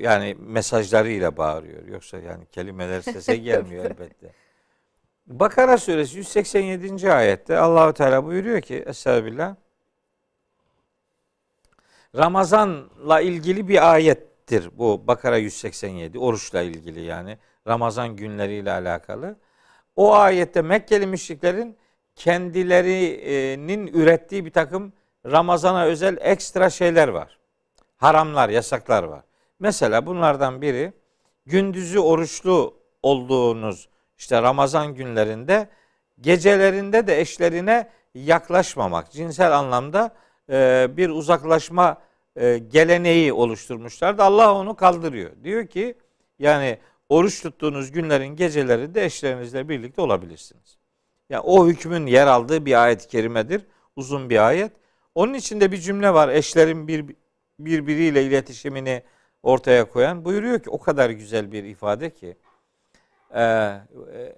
[0.00, 1.86] yani mesajlarıyla bağırıyor.
[1.86, 4.32] Yoksa yani kelimeler sese gelmiyor elbette.
[5.28, 7.12] Bakara suresi 187.
[7.12, 9.54] ayette Allahu Teala buyuruyor ki Estağfirullah.
[12.16, 19.36] Ramazanla ilgili bir ayettir bu Bakara 187 oruçla ilgili yani Ramazan günleriyle alakalı.
[19.96, 21.76] O ayette Mekkeli müşriklerin
[22.16, 24.92] kendilerinin ürettiği bir takım
[25.26, 27.38] Ramazana özel ekstra şeyler var.
[27.96, 29.22] Haramlar, yasaklar var.
[29.58, 30.92] Mesela bunlardan biri
[31.46, 33.88] gündüzü oruçlu olduğunuz
[34.18, 35.68] işte Ramazan günlerinde
[36.20, 39.12] gecelerinde de eşlerine yaklaşmamak.
[39.12, 40.14] Cinsel anlamda
[40.50, 41.98] e, bir uzaklaşma
[42.36, 44.22] e, geleneği oluşturmuşlardı.
[44.22, 45.30] Allah onu kaldırıyor.
[45.44, 45.94] Diyor ki
[46.38, 46.78] yani
[47.08, 50.78] oruç tuttuğunuz günlerin gecelerinde eşlerinizle birlikte olabilirsiniz.
[51.30, 53.66] Ya o hükmün yer aldığı bir ayet-i kerimedir.
[53.96, 54.72] Uzun bir ayet.
[55.14, 56.28] Onun içinde bir cümle var.
[56.28, 57.04] Eşlerin bir
[57.58, 59.02] birbiriyle iletişimini
[59.42, 62.36] ortaya koyan buyuruyor ki o kadar güzel bir ifade ki
[63.34, 63.74] e,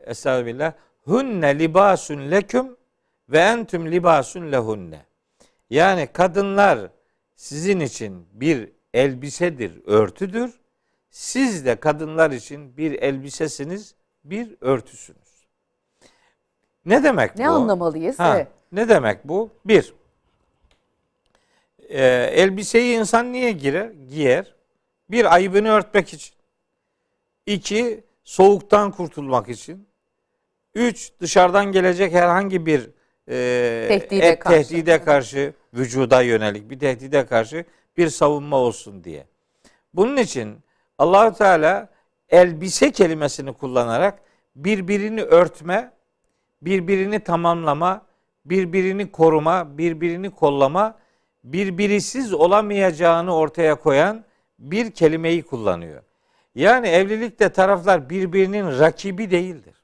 [0.06, 0.72] Estağfirullah
[1.04, 2.76] hunne libasun leküm
[3.28, 5.00] ve entüm libasun lehunne
[5.70, 6.90] yani kadınlar
[7.36, 10.60] sizin için bir elbisedir, örtüdür.
[11.10, 15.46] Siz de kadınlar için bir elbisesiniz, bir örtüsünüz.
[16.86, 17.50] Ne demek Ne bu?
[17.50, 18.18] anlamalıyız?
[18.18, 18.48] Ha, Evet.
[18.72, 19.50] Ne demek bu?
[19.64, 19.94] Bir,
[21.88, 23.90] e, elbiseyi insan niye girer?
[24.08, 24.54] Giyer.
[25.10, 26.34] Bir, ayıbını örtmek için.
[27.46, 29.88] İki, soğuktan kurtulmak için.
[30.74, 32.90] Üç, dışarıdan gelecek herhangi bir
[33.28, 34.68] e, Tehdide et karşı.
[34.68, 37.64] tehdide karşı, vücuda yönelik bir tehdide karşı
[37.96, 39.26] bir savunma olsun diye.
[39.94, 40.58] Bunun için
[40.98, 41.88] Allahü Teala
[42.28, 44.22] elbise kelimesini kullanarak
[44.56, 45.92] birbirini örtme,
[46.62, 48.06] birbirini tamamlama,
[48.44, 50.98] birbirini koruma, birbirini kollama,
[51.44, 54.24] birbirisiz olamayacağını ortaya koyan
[54.58, 56.02] bir kelimeyi kullanıyor.
[56.54, 59.74] Yani evlilikte taraflar birbirinin rakibi değildir.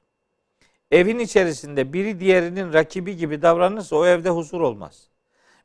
[0.91, 5.07] Evin içerisinde biri diğerinin rakibi gibi davranırsa o evde huzur olmaz.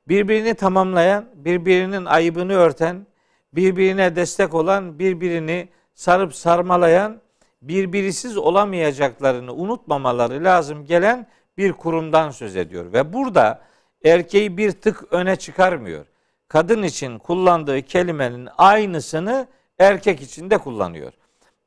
[0.09, 3.07] Birbirini tamamlayan, birbirinin ayıbını örten,
[3.53, 7.21] birbirine destek olan, birbirini sarıp sarmalayan,
[7.62, 11.27] birbirisiz olamayacaklarını unutmamaları lazım gelen
[11.59, 12.93] bir kurumdan söz ediyor.
[12.93, 13.62] Ve burada
[14.05, 16.07] erkeği bir tık öne çıkarmıyor.
[16.49, 19.47] Kadın için kullandığı kelimenin aynısını
[19.83, 21.12] erkek için de kullanıyor.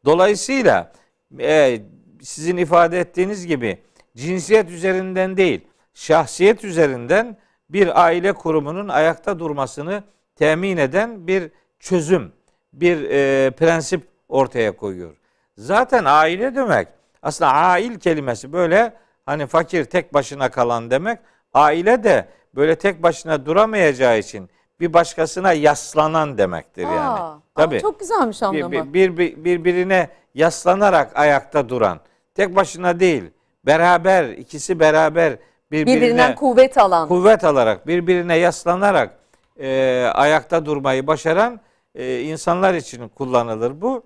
[0.06, 0.92] Dolayısıyla
[1.40, 1.82] e,
[2.22, 3.82] sizin ifade ettiğiniz gibi
[4.18, 7.38] cinsiyet üzerinden değil, şahsiyet üzerinden
[7.70, 10.04] bir aile kurumunun ayakta durmasını
[10.36, 12.32] temin eden bir çözüm,
[12.74, 15.16] bir e, prensip ortaya koyuyor.
[15.58, 16.88] Zaten aile demek
[17.22, 18.94] aslında ail kelimesi böyle
[19.26, 21.20] hani fakir tek başına kalan demek.
[21.54, 24.50] Aile de böyle tek başına duramayacağı için
[24.80, 27.42] bir başkasına yaslanan demektir yani.
[27.56, 27.76] Tabii.
[27.76, 28.94] aa, çok güzelmiş Bir, anlamı.
[28.94, 32.00] bir, bir- birbirine yaslanarak ayakta duran.
[32.36, 33.24] Tek başına değil.
[33.66, 35.38] Beraber ikisi beraber
[35.72, 37.08] birbirine Birbirinden kuvvet alan.
[37.08, 39.18] kuvvet alarak, birbirine yaslanarak
[39.60, 41.60] e, ayakta durmayı başaran
[41.96, 44.04] e, insanlar için kullanılır bu.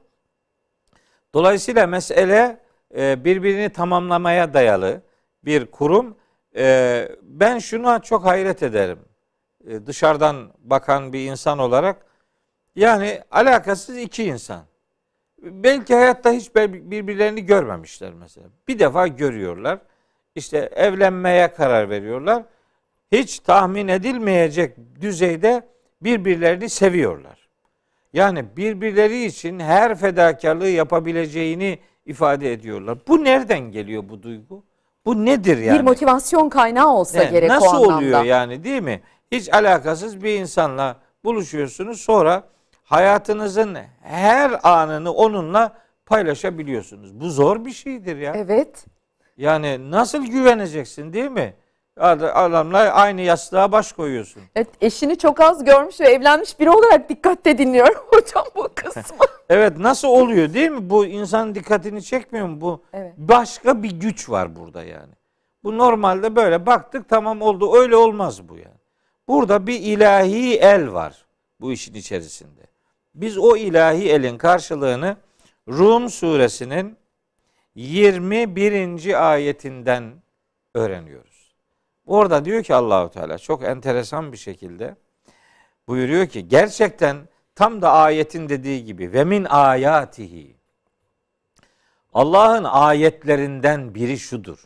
[1.33, 2.57] Dolayısıyla mesele
[2.97, 5.01] e, birbirini tamamlamaya dayalı
[5.45, 6.15] bir kurum.
[6.55, 8.99] E, ben şuna çok hayret ederim.
[9.67, 12.05] E, dışarıdan bakan bir insan olarak
[12.79, 14.61] yani alakasız iki insan.
[15.41, 18.47] Belki hayatta hiç bir- birbirlerini görmemişler mesela.
[18.67, 19.79] Bir defa görüyorlar.
[20.35, 22.43] İşte evlenmeye karar veriyorlar.
[23.11, 25.67] Hiç tahmin edilmeyecek düzeyde
[26.01, 27.49] birbirlerini seviyorlar.
[28.13, 32.97] Yani birbirleri için her fedakarlığı yapabileceğini ifade ediyorlar.
[33.07, 34.63] Bu nereden geliyor bu duygu?
[35.05, 35.79] Bu nedir yani?
[35.79, 37.95] Bir motivasyon kaynağı olsa Ne, gerek nasıl o anlamda.
[37.97, 39.01] oluyor yani değil mi?
[39.31, 42.43] Hiç alakasız bir insanla buluşuyorsunuz sonra
[42.89, 45.73] hayatınızın her anını onunla
[46.05, 47.19] paylaşabiliyorsunuz.
[47.19, 48.33] Bu zor bir şeydir ya.
[48.35, 48.85] Evet.
[49.37, 51.53] Yani nasıl güveneceksin değil mi?
[51.99, 54.41] Ad- Adamla aynı yastığa baş koyuyorsun.
[54.55, 59.01] Evet, eşini çok az görmüş ve evlenmiş biri olarak dikkatle dinliyorum hocam bu kısmı.
[59.49, 60.89] Evet nasıl oluyor değil mi?
[60.89, 62.61] Bu insanın dikkatini çekmiyor mu?
[62.61, 63.13] Bu Evet.
[63.17, 65.13] başka bir güç var burada yani.
[65.63, 67.75] Bu normalde böyle baktık tamam oldu.
[67.77, 68.77] Öyle olmaz bu yani.
[69.27, 71.25] Burada bir ilahi el var
[71.61, 72.61] bu işin içerisinde.
[73.15, 75.17] Biz o ilahi elin karşılığını
[75.67, 76.97] Rum suresinin
[77.75, 79.31] 21.
[79.31, 80.13] ayetinden
[80.73, 81.55] öğreniyoruz.
[82.05, 84.95] Orada diyor ki Allahu Teala çok enteresan bir şekilde
[85.87, 87.17] buyuruyor ki gerçekten
[87.55, 90.59] tam da ayetin dediği gibi ve min ayatihi
[92.13, 94.63] Allah'ın ayetlerinden biri şudur.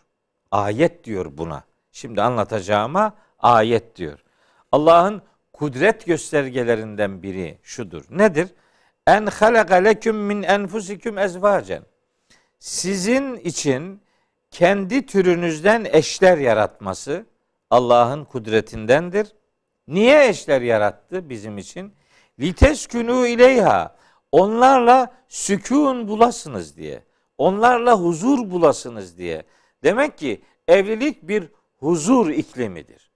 [0.52, 1.64] Ayet diyor buna.
[1.92, 4.24] Şimdi anlatacağıma ayet diyor.
[4.72, 5.22] Allah'ın
[5.54, 8.04] kudret göstergelerinden biri şudur.
[8.10, 8.48] Nedir?
[9.08, 11.84] En halaka leküm min enfusikum ezvacen.
[12.60, 14.02] Sizin için
[14.52, 17.26] kendi türünüzden eşler yaratması
[17.70, 19.28] Allah'ın kudretindendir.
[19.88, 21.94] Niye eşler yarattı bizim için?
[22.40, 23.96] Liteskünü ileyha.
[24.32, 27.04] Onlarla sükun bulasınız diye.
[27.38, 29.44] Onlarla huzur bulasınız diye.
[29.84, 33.13] Demek ki evlilik bir huzur iklimidir.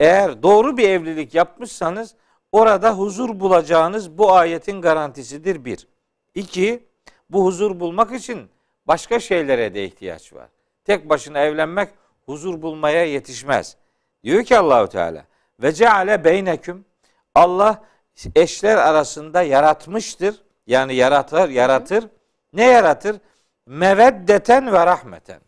[0.00, 2.14] Eğer doğru bir evlilik yapmışsanız
[2.52, 5.88] orada huzur bulacağınız bu ayetin garantisidir bir.
[6.34, 6.84] İki,
[7.30, 8.50] bu huzur bulmak için
[8.86, 10.48] başka şeylere de ihtiyaç var.
[10.84, 11.88] Tek başına evlenmek
[12.26, 13.76] huzur bulmaya yetişmez.
[14.24, 15.24] Diyor ki Allahu Teala
[15.62, 16.84] ve ceale beyneküm
[17.34, 17.84] Allah
[18.34, 20.42] eşler arasında yaratmıştır.
[20.66, 22.08] Yani yaratır, yaratır.
[22.52, 23.16] Ne yaratır?
[23.66, 25.40] Meveddeten ve rahmeten.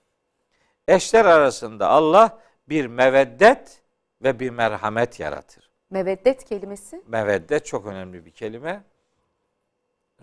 [0.89, 3.83] Eşler arasında Allah bir meveddet
[4.23, 5.71] ve bir merhamet yaratır.
[5.91, 7.03] Meveddet kelimesi.
[7.07, 8.85] Meveddet çok önemli bir kelime.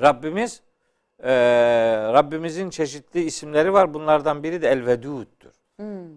[0.02, 0.62] Rabbimiz
[1.20, 1.34] e,
[2.14, 3.94] Rabbimizin çeşitli isimleri var.
[3.94, 5.54] Bunlardan biri de El Vedud'dur.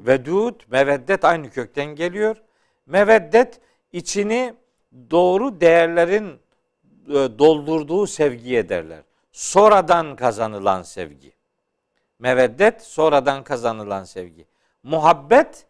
[0.06, 2.36] Vedud, meveddet aynı kökten geliyor.
[2.86, 3.60] Meveddet
[3.92, 4.54] içini
[5.10, 6.40] doğru değerlerin
[7.08, 9.02] e, doldurduğu sevgiye derler.
[9.32, 11.32] Sonradan kazanılan sevgi.
[12.18, 14.46] Meveddet sonradan kazanılan sevgi.
[14.82, 15.66] Muhabbet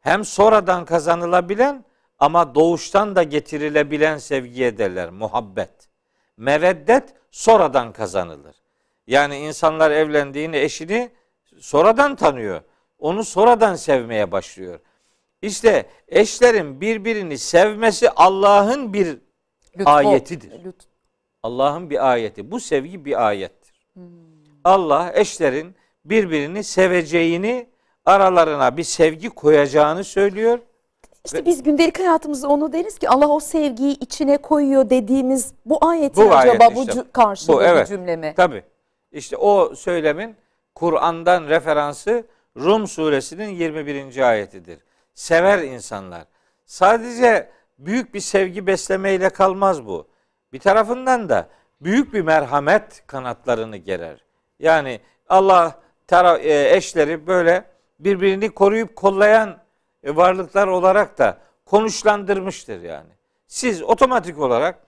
[0.00, 1.84] hem sonradan kazanılabilen
[2.18, 5.10] ama doğuştan da getirilebilen sevgiye derler.
[5.10, 5.88] Muhabbet.
[6.36, 8.56] Meveddet sonradan kazanılır.
[9.06, 11.10] Yani insanlar evlendiğini eşini
[11.58, 12.60] sonradan tanıyor.
[12.98, 14.80] Onu sonradan sevmeye başlıyor.
[15.42, 19.18] İşte eşlerin birbirini sevmesi Allah'ın bir
[19.78, 19.90] Lütfu.
[19.90, 20.50] Ayetidir.
[20.50, 20.86] Lütf-
[21.42, 22.50] Allah'ın bir ayeti.
[22.50, 23.88] Bu sevgi bir ayettir.
[24.64, 27.69] Allah eşlerin birbirini seveceğini,
[28.06, 30.58] aralarına bir sevgi koyacağını söylüyor.
[31.24, 36.24] İşte biz gündelik hayatımızda onu deriz ki Allah o sevgiyi içine koyuyor dediğimiz bu ayetin
[36.24, 36.92] Bu ayet acaba bu işte.
[36.92, 37.88] cü- karşılığı Bu, evet.
[37.88, 38.34] cümle mi?
[38.36, 38.64] Tabii.
[39.12, 40.36] İşte o söylemin
[40.74, 42.24] Kur'an'dan referansı
[42.56, 44.28] Rum suresinin 21.
[44.28, 44.78] ayetidir.
[45.14, 46.24] Sever insanlar.
[46.66, 50.06] Sadece büyük bir sevgi beslemeyle kalmaz bu.
[50.52, 51.48] Bir tarafından da
[51.80, 54.24] büyük bir merhamet kanatlarını gerer.
[54.58, 55.80] Yani Allah
[56.12, 57.64] e, eşleri böyle
[58.04, 59.58] birbirini koruyup kollayan
[60.04, 63.10] e, varlıklar olarak da konuşlandırmıştır yani.
[63.46, 64.78] Siz otomatik olarak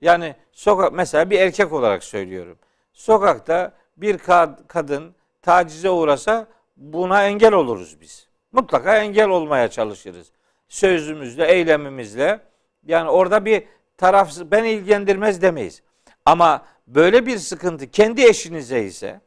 [0.00, 2.58] yani sokak mesela bir erkek olarak söylüyorum.
[2.92, 8.28] Sokakta bir kad- kadın tacize uğrasa buna engel oluruz biz.
[8.52, 10.32] Mutlaka engel olmaya çalışırız.
[10.68, 12.40] Sözümüzle, eylemimizle.
[12.86, 13.64] Yani orada bir
[13.96, 15.82] tarafsız ben ilgilendirmez demeyiz.
[16.24, 19.20] Ama böyle bir sıkıntı kendi eşinize ise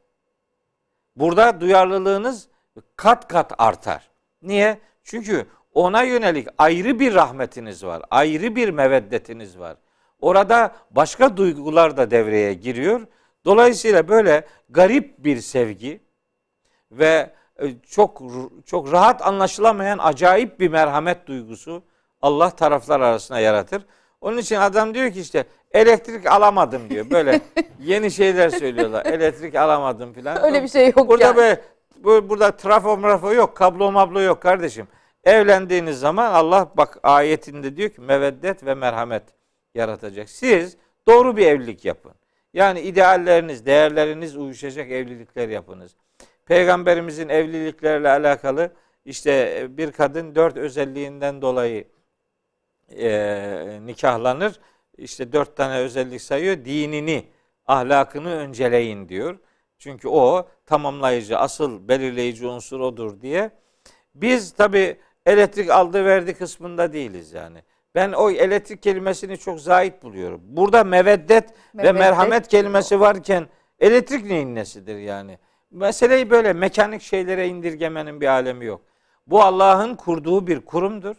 [1.16, 2.48] burada duyarlılığınız
[2.96, 4.10] kat kat artar.
[4.42, 4.78] Niye?
[5.04, 8.02] Çünkü ona yönelik ayrı bir rahmetiniz var.
[8.12, 9.78] Ayrı bir meveddetiniz var.
[10.20, 13.02] Orada başka duygular da devreye giriyor.
[13.46, 16.00] Dolayısıyla böyle garip bir sevgi
[16.92, 18.22] ve e, çok
[18.66, 21.84] çok rahat anlaşılamayan acayip bir merhamet duygusu
[22.22, 23.86] Allah taraflar arasında yaratır.
[24.22, 27.10] Onun için adam diyor ki işte elektrik alamadım diyor.
[27.10, 27.42] Böyle
[27.80, 29.06] yeni şeyler söylüyorlar.
[29.06, 30.44] Elektrik alamadım filan.
[30.44, 31.36] Öyle bir şey yok Burada yani.
[31.36, 31.62] böyle
[32.04, 34.88] bu- burada trafo mrafo yok, kablo mablo yok kardeşim.
[35.24, 39.24] Evlendiğiniz zaman Allah bak ayetinde diyor ki meveddet ve merhamet
[39.76, 40.30] yaratacak.
[40.30, 42.12] Siz doğru bir evlilik yapın.
[42.54, 45.96] Yani idealleriniz, değerleriniz uyuşacak evlilikler yapınız.
[46.46, 48.72] Peygamberimizin evliliklerle alakalı
[49.06, 51.88] işte bir kadın dört özelliğinden dolayı
[52.90, 54.60] e, nikahlanır.
[54.98, 56.66] İşte dört tane özellik sayıyor.
[56.66, 57.26] Dinini,
[57.68, 59.38] ahlakını önceleyin diyor.
[59.82, 63.52] Çünkü o tamamlayıcı, asıl belirleyici unsur odur diye.
[64.16, 67.58] Biz tabi elektrik aldı verdi kısmında değiliz yani.
[67.96, 70.42] Ben o elektrik kelimesini çok zahit buluyorum.
[70.44, 73.48] Burada meveddet, ve Meveddet merhamet kelimesi varken
[73.80, 75.40] elektrik neyin nesidir yani?
[75.72, 78.82] Meseleyi böyle mekanik şeylere indirgemenin bir alemi yok.
[79.28, 81.16] Bu Allah'ın kurduğu bir kurumdur.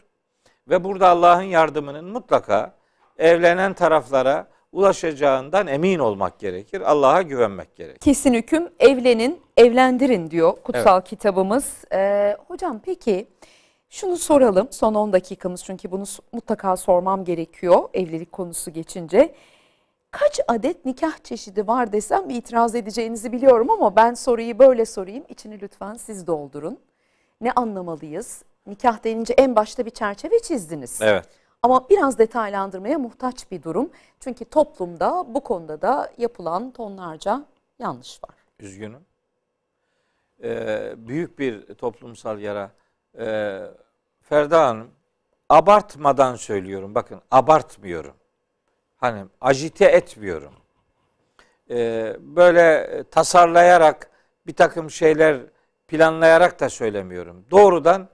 [0.68, 2.74] Ve burada Allah'ın yardımının mutlaka
[3.18, 6.80] evlenen taraflara ulaşacağından emin olmak gerekir.
[6.80, 8.00] Allah'a güvenmek gerekir.
[8.00, 11.84] Kesin hüküm evlenin, evlendirin diyor kutsal kitabımız.
[11.92, 13.26] Ee, hocam peki
[13.88, 19.34] şunu soralım son 10 dakikamız çünkü bunu mutlaka sormam gerekiyor evlilik konusu geçince.
[20.10, 25.24] Kaç adet nikah çeşidi var desem itiraz edeceğinizi biliyorum ama ben soruyu böyle sorayım.
[25.28, 26.78] İçini lütfen siz doldurun.
[27.40, 28.42] Ne anlamalıyız?
[28.66, 30.98] Nikah denince en başta bir çerçeve çizdiniz.
[31.02, 31.41] Evet.
[31.62, 33.90] Ama biraz detaylandırmaya muhtaç bir durum.
[34.20, 37.44] Çünkü toplumda bu konuda da yapılan tonlarca
[37.78, 38.34] yanlış var.
[38.60, 39.00] Üzgünüm.
[40.42, 42.70] Ee, büyük bir toplumsal yara.
[43.18, 43.62] Ee,
[44.22, 44.90] Ferda Hanım,
[45.48, 46.94] abartmadan söylüyorum.
[46.94, 48.14] Bakın abartmıyorum.
[48.96, 50.52] Hani ajite etmiyorum.
[51.70, 54.10] Ee, böyle tasarlayarak
[54.46, 55.40] bir takım şeyler
[55.88, 57.44] planlayarak da söylemiyorum.
[57.50, 58.08] Doğrudan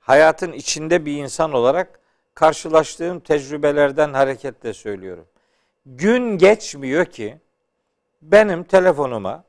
[0.00, 2.01] hayatın içinde bir insan olarak
[2.34, 5.26] karşılaştığım tecrübelerden hareketle söylüyorum.
[5.86, 7.38] Gün geçmiyor ki
[8.22, 9.44] benim telefonuma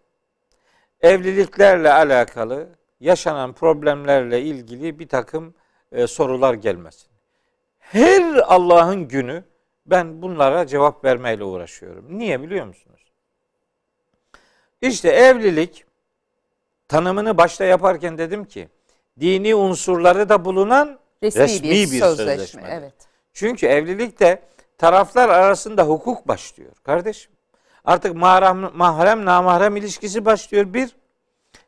[1.01, 2.69] evliliklerle alakalı
[2.99, 5.53] yaşanan problemlerle ilgili bir takım
[5.91, 7.07] e, sorular gelmesin.
[7.79, 9.43] Her Allah'ın günü
[9.85, 12.17] ben bunlara cevap vermeyle uğraşıyorum.
[12.17, 13.11] Niye biliyor musunuz?
[14.81, 15.85] İşte evlilik
[16.87, 18.69] tanımını başta yaparken dedim ki
[19.19, 22.31] dini unsurları da bulunan Resmi, Resmi bir, bir sözleşme.
[22.37, 22.67] sözleşmedir.
[22.69, 22.93] Evet.
[23.33, 24.41] çünkü evlilikte
[24.77, 27.31] taraflar arasında hukuk başlıyor kardeşim.
[27.85, 30.95] Artık mahrem, mahrem namahrem ilişkisi başlıyor bir.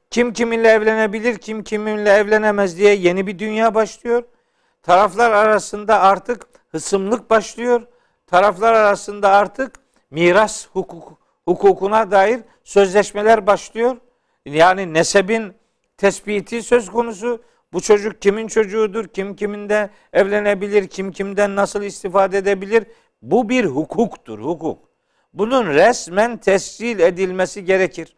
[0.10, 4.24] Kim kiminle evlenebilir, kim kiminle evlenemez diye yeni bir dünya başlıyor.
[4.84, 7.82] Taraflar arasında artık hısımlık başlıyor.
[8.28, 9.72] Taraflar arasında artık
[10.12, 13.98] miras hukuk, hukukuna dair sözleşmeler başlıyor.
[14.46, 15.54] Yani nesebin
[15.98, 17.42] tespiti söz konusu.
[17.76, 22.84] Bu çocuk kimin çocuğudur, kim kiminde evlenebilir, kim kimden nasıl istifade edebilir.
[23.22, 24.80] Bu bir hukuktur, hukuk.
[25.34, 28.16] Bunun resmen tescil edilmesi gerekir.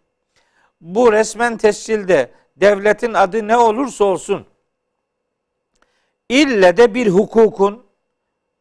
[0.81, 4.45] Bu resmen tescilde devletin adı ne olursa olsun
[6.29, 7.85] ille de bir hukukun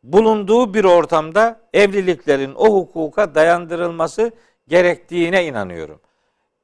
[0.02, 4.32] bulunduğu bir ortamda evliliklerin o hukuka dayandırılması
[4.68, 6.00] gerektiğine inanıyorum.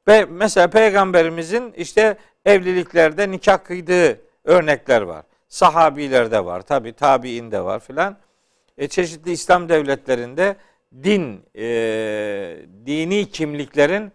[0.08, 5.24] Ve mesela peygamberimizin işte evliliklerde nikah kıydığı örnekler var.
[5.48, 8.16] Sahabilerde var, tabi tabiinde var filan.
[8.78, 10.56] E, çeşitli İslam devletlerinde
[11.02, 11.64] din, e,
[12.86, 14.12] dini kimliklerin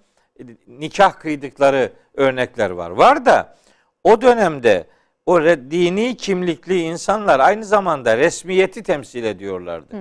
[0.68, 2.90] nikah kıydıkları örnekler var.
[2.90, 3.56] Var da
[4.04, 4.88] o dönemde
[5.26, 9.96] o dini kimlikli insanlar aynı zamanda resmiyeti temsil ediyorlardı.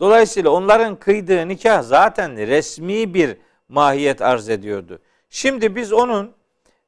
[0.00, 3.36] Dolayısıyla onların kıydığı nikah zaten resmi bir
[3.68, 4.98] mahiyet arz ediyordu.
[5.30, 6.35] Şimdi biz onun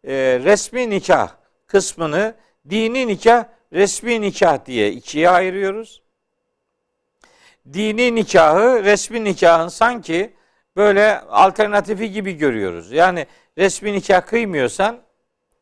[0.04, 1.30] e, resmi nikah
[1.66, 2.34] kısmını
[2.70, 6.02] dini nikah, resmi nikah diye ikiye ayırıyoruz.
[7.72, 10.32] Dini nikahı resmi nikahın sanki
[10.76, 12.92] böyle alternatifi gibi görüyoruz.
[12.92, 13.26] Yani
[13.58, 15.00] resmi nikah kıymıyorsan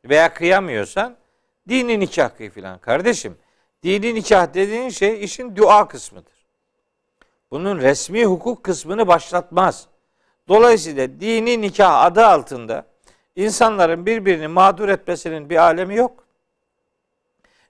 [0.04, 1.16] veya kıyamıyorsan
[1.68, 2.78] dini nikah kıy filan.
[2.78, 3.38] Kardeşim
[3.82, 6.46] dini nikah dediğin şey işin dua kısmıdır.
[7.50, 9.86] Bunun resmi hukuk kısmını başlatmaz.
[10.48, 12.86] Dolayısıyla dini nikah adı altında
[13.36, 16.24] insanların birbirini mağdur etmesinin bir alemi yok.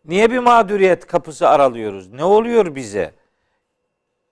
[0.04, 2.12] Niye bir mağduriyet kapısı aralıyoruz?
[2.12, 3.14] Ne oluyor bize?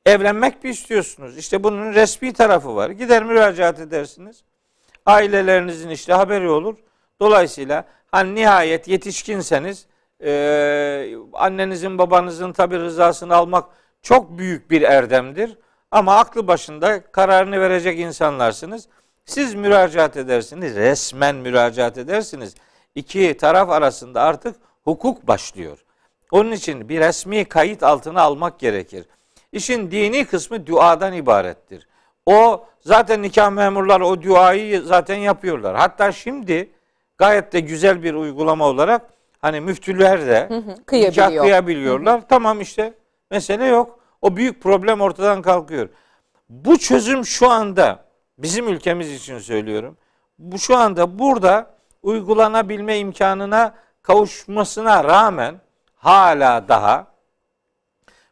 [0.07, 1.39] Evlenmek mi istiyorsunuz?
[1.39, 2.91] İşte bunun resmi tarafı var.
[2.91, 4.43] Gider müracaat edersiniz.
[5.07, 6.77] Ailelerinizin işte haberi olur.
[7.21, 9.87] Dolayısıyla hani nihayet yetişkinseniz
[10.25, 13.65] e, annenizin babanızın tabi rızasını almak
[14.03, 15.59] çok büyük bir erdemdir.
[15.91, 18.89] Ama aklı başında kararını verecek insanlarsınız.
[19.27, 22.55] Siz müracaat edersiniz, resmen müracaat edersiniz.
[22.95, 25.79] İki taraf arasında artık hukuk başlıyor.
[26.31, 29.07] Onun için bir resmi kayıt altına almak gerekir.
[29.53, 31.87] İşin dini kısmı duadan ibarettir.
[32.27, 35.77] O zaten nikah memurları o duayı zaten yapıyorlar.
[35.77, 36.71] Hatta şimdi
[37.19, 39.03] gayet de güzel bir uygulama olarak
[39.41, 40.49] hani müftüler de
[40.87, 41.29] kıyabiliyor.
[41.29, 42.29] nikah kıyabiliyorlar.
[42.29, 42.95] Tamam işte
[43.31, 43.99] mesele yok.
[44.23, 45.89] O büyük problem ortadan kalkıyor.
[46.49, 48.05] Bu çözüm şu anda
[48.39, 49.97] bizim ülkemiz için söylüyorum.
[50.39, 51.71] Bu şu anda burada
[52.03, 55.55] uygulanabilme imkanına kavuşmasına rağmen
[55.97, 57.07] hala daha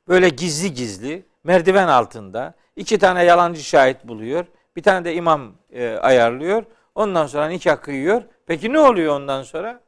[0.09, 4.47] böyle gizli gizli merdiven altında iki tane yalancı şahit buluyor.
[4.77, 6.65] Bir tane de imam e, ayarlıyor.
[6.95, 8.23] Ondan sonra nikah kıyıyor.
[8.47, 9.81] Peki ne oluyor ondan sonra?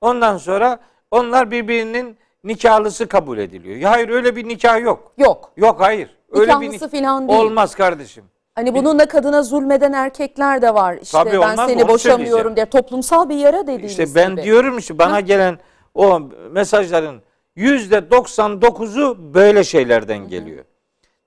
[0.00, 0.78] Ondan sonra
[1.10, 3.76] onlar birbirinin nikahlısı kabul ediliyor.
[3.76, 5.12] Ya hayır öyle bir nikah yok.
[5.16, 5.52] Yok.
[5.56, 6.16] Yok hayır.
[6.30, 7.40] Öyle bir Nikahlısı nik- falan değil.
[7.40, 8.24] Olmaz kardeşim.
[8.56, 10.98] Hani bununla kadına zulmeden erkekler de var.
[11.02, 12.66] İşte Tabii ben olmaz seni boşamıyorum diye.
[12.66, 14.42] Toplumsal bir yara dediğiniz İşte ben gibi.
[14.42, 15.58] diyorum işte bana gelen
[15.94, 17.22] o mesajların
[17.56, 20.64] yüzde 99'u böyle şeylerden geliyor.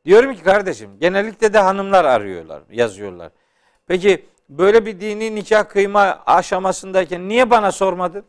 [0.05, 3.31] Diyorum ki kardeşim genellikle de hanımlar arıyorlar, yazıyorlar.
[3.87, 8.23] Peki böyle bir dini nikah kıyma aşamasındayken niye bana sormadın?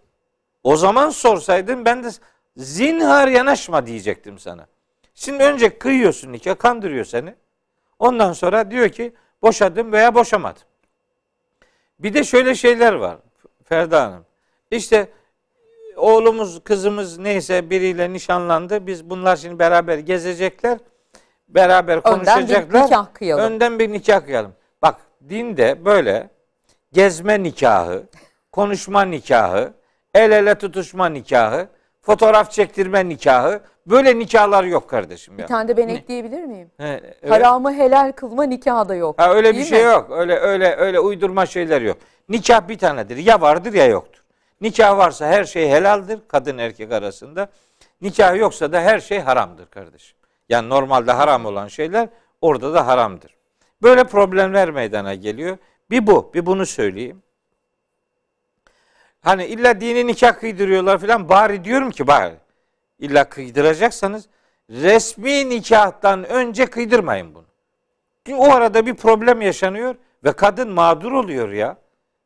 [0.64, 2.08] O zaman sorsaydın ben de
[2.56, 4.66] zinhar yanaşma diyecektim sana.
[5.14, 7.34] Şimdi önce kıyıyorsun nikah, kandırıyor seni.
[8.00, 10.62] Ondan sonra diyor ki boşadım veya boşamadım.
[11.98, 13.16] Bir de şöyle şeyler var
[13.64, 14.24] Ferda Hanım.
[14.70, 15.08] İşte
[15.96, 18.86] oğlumuz, kızımız neyse biriyle nişanlandı.
[18.86, 20.78] Biz bunlar şimdi beraber gezecekler.
[21.48, 22.84] Beraber Önden bir konuşacaklar.
[22.84, 23.44] nikah kıyalım.
[23.44, 24.52] Önden bir nikah kıyalım.
[24.82, 26.30] Bak dinde böyle
[26.92, 28.02] gezme nikahı,
[28.52, 29.72] konuşma nikahı,
[30.14, 31.68] el ele tutuşma nikahı,
[32.00, 33.60] fotoğraf çektirme nikahı
[33.90, 35.44] böyle nikahlar yok kardeşim ya.
[35.44, 36.70] Bir tane de ben ekleyebilir miyim?
[36.76, 37.30] He, evet.
[37.30, 39.18] Haramı helal kılma nikahı da yok.
[39.18, 39.84] Ha öyle bir şey mi?
[39.84, 40.10] yok.
[40.10, 41.96] Öyle öyle öyle uydurma şeyler yok.
[42.28, 43.16] Nikah bir tanedir.
[43.16, 44.22] Ya vardır ya yoktur.
[44.60, 47.48] Nikah varsa her şey helaldir kadın erkek arasında.
[48.00, 50.16] Nikah yoksa da her şey haramdır kardeşim.
[50.48, 52.08] Yani normalde haram olan şeyler
[52.40, 53.36] orada da haramdır.
[53.82, 55.58] Böyle problemler meydana geliyor.
[55.90, 57.22] Bir bu, bir bunu söyleyeyim.
[59.20, 62.34] Hani illa dini nikah kıydırıyorlar falan bari diyorum ki bari
[63.00, 64.28] illa kıydıracaksanız
[64.70, 67.44] resmi nikahtan önce kıydırmayın bunu.
[68.26, 69.94] Çünkü o arada bir problem yaşanıyor
[70.24, 71.76] ve kadın mağdur oluyor ya.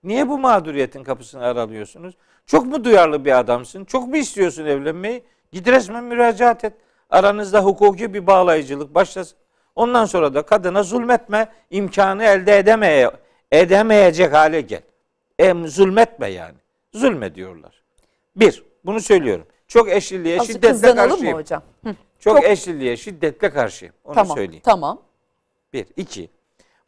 [0.05, 2.15] Niye bu mağduriyetin kapısını aralıyorsunuz?
[2.47, 3.85] Çok mu duyarlı bir adamsın?
[3.85, 5.25] Çok mu istiyorsun evlenmeyi?
[5.53, 6.73] Git resmen müracaat et.
[7.11, 9.39] Aranızda hukuki bir bağlayıcılık başlasın.
[9.77, 13.11] Ondan sonra da kadına zulmetme imkanı elde edemeye,
[13.53, 14.83] edemeyecek hale gel.
[15.39, 16.57] E, zulmetme yani.
[16.95, 17.83] Zulme diyorlar.
[18.37, 19.47] Bir, bunu söylüyorum.
[19.69, 21.39] Çok eşliliğe, Azıcık şiddetle hızlanalım mı karşıyım.
[21.39, 21.63] hocam?
[21.85, 23.95] Hı, Çok, Çok- eşliliğe, şiddetle karşıyım.
[24.05, 24.37] Onu tamam.
[24.37, 24.63] söyleyeyim.
[24.65, 25.03] Tamam.
[25.73, 25.87] Bir.
[25.97, 26.31] iki.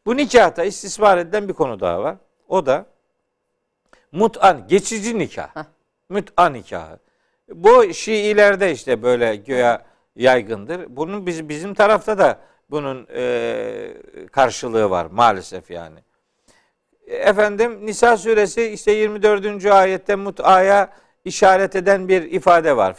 [0.07, 2.16] Bu nikahta istismar edilen bir konu daha var.
[2.49, 2.87] O da
[4.12, 5.57] mut'an, geçici nikah.
[5.57, 5.64] Heh.
[6.09, 6.99] Mut'a nikahı.
[7.49, 9.85] Bu Şiilerde işte böyle göya
[10.16, 10.97] yaygındır.
[10.97, 12.39] Bunun biz, bizim tarafta da
[12.70, 13.95] bunun e,
[14.33, 15.99] karşılığı var maalesef yani.
[17.07, 19.66] Efendim Nisa suresi işte 24.
[19.66, 20.93] ayette mut'aya
[21.27, 22.95] işaret eden bir ifade var.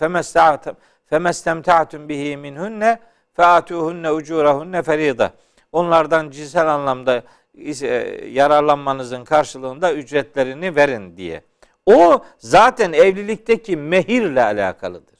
[1.10, 3.00] Femestemta'tum bihi minhunne
[3.34, 5.34] featuhunne ucurahunne ferida.
[5.72, 7.24] Onlardan cinsel anlamda
[7.58, 7.96] e,
[8.30, 11.42] yararlanmanızın karşılığında ücretlerini verin diye.
[11.86, 15.18] O zaten evlilikteki mehirle alakalıdır.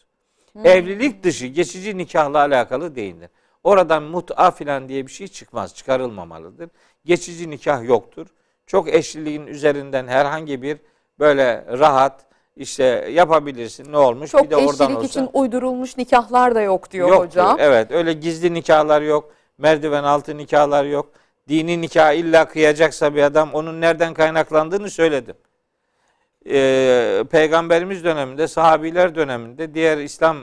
[0.64, 3.30] Evlilik dışı geçici nikahla alakalı değildir.
[3.64, 6.70] Oradan mut'a filan diye bir şey çıkmaz, çıkarılmamalıdır.
[7.06, 8.28] Geçici nikah yoktur.
[8.66, 10.78] Çok eşliliğin üzerinden herhangi bir
[11.20, 12.27] böyle rahat,
[12.58, 15.08] işte yapabilirsin ne olmuş Çok bir de oradan eşlilik olsa.
[15.08, 17.58] için uydurulmuş nikahlar da yok diyor Yoktur, hocam.
[17.60, 19.34] Evet öyle gizli nikahlar yok.
[19.58, 21.10] Merdiven altı nikahlar yok.
[21.48, 25.36] Dini nikah illa kıyacaksa bir adam onun nereden kaynaklandığını söyledim.
[26.50, 30.38] Ee, Peygamberimiz döneminde, sahabiler döneminde, diğer İslam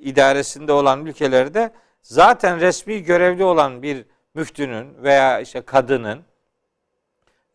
[0.00, 1.70] idaresinde olan ülkelerde
[2.02, 4.04] zaten resmi görevli olan bir
[4.34, 6.20] müftünün veya işte kadının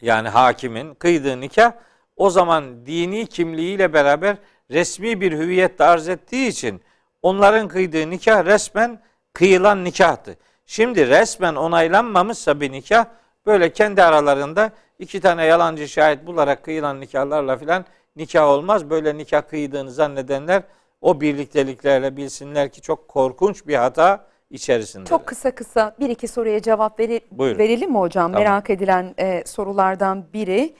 [0.01, 1.71] yani hakimin kıydığı nikah
[2.15, 4.37] o zaman dini kimliğiyle beraber
[4.71, 6.81] resmi bir hüviyette arz ettiği için
[7.21, 9.01] onların kıydığı nikah resmen
[9.33, 10.37] kıyılan nikahtı.
[10.65, 13.05] Şimdi resmen onaylanmamışsa bir nikah
[13.45, 17.85] böyle kendi aralarında iki tane yalancı şahit bularak kıyılan nikahlarla filan
[18.15, 18.89] nikah olmaz.
[18.89, 20.63] Böyle nikah kıydığını zannedenler
[21.01, 25.05] o birlikteliklerle bilsinler ki çok korkunç bir hata içerisinde.
[25.09, 27.59] Çok kısa kısa bir iki soruya cevap veri- Buyurun.
[27.59, 28.31] verelim mi hocam?
[28.31, 28.43] Tamam.
[28.47, 30.73] Merak edilen e, sorulardan biri.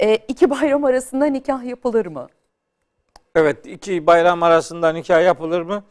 [0.00, 2.28] E, iki bayram arasında nikah yapılır mı?
[3.34, 5.84] Evet iki bayram arasında nikah yapılır mı?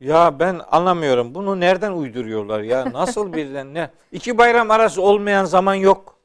[0.00, 1.34] Ya ben anlamıyorum.
[1.34, 2.92] Bunu nereden uyduruyorlar ya?
[2.92, 3.90] Nasıl birden ne?
[4.12, 6.16] İki bayram arası olmayan zaman yok.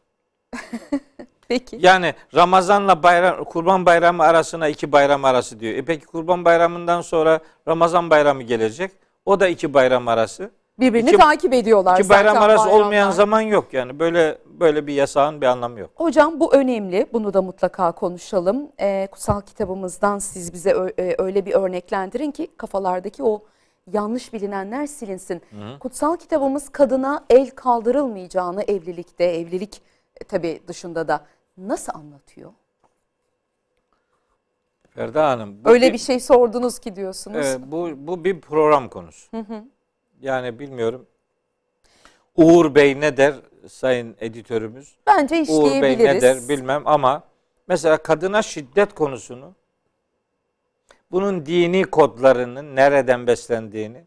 [1.48, 1.78] Peki.
[1.82, 5.74] Yani Ramazanla bayram, Kurban Bayramı arasına iki bayram arası diyor.
[5.74, 8.92] E peki Kurban Bayramı'ndan sonra Ramazan Bayramı gelecek.
[9.26, 10.52] O da iki bayram arası.
[10.80, 14.00] Birbirini iki- takip ediyorlar İki bayram arası olmayan zaman yok yani.
[14.00, 15.90] Böyle böyle bir yasağın bir anlamı yok.
[15.96, 17.08] Hocam bu önemli.
[17.14, 18.72] Bunu da mutlaka konuşalım.
[18.80, 23.44] Ee, kutsal kitabımızdan siz bize e, öyle bir örneklendirin ki kafalardaki o
[23.94, 25.42] yanlış bilinenler silinsin.
[25.80, 29.82] Kutsal kitabımız kadına el kaldırılmayacağını evlilikte, evlilik
[30.22, 31.26] e, tabii dışında da
[31.58, 32.52] nasıl anlatıyor?
[34.90, 35.58] Ferda Hanım.
[35.66, 37.38] Öyle bir şey sordunuz ki diyorsunuz.
[37.38, 39.38] Evet, bu bu bir program konusu.
[40.22, 41.08] Yani bilmiyorum.
[42.36, 43.36] Uğur Bey ne der
[43.68, 44.96] sayın editörümüz?
[45.08, 46.14] Bence Uğur Bey işleyebiliriz.
[46.16, 47.24] ne der bilmem ama
[47.68, 49.56] mesela kadına şiddet konusunu
[51.12, 54.04] bunun dini kodlarının nereden beslendiğini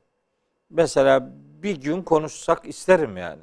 [0.70, 1.30] mesela
[1.62, 3.42] bir gün konuşsak isterim yani.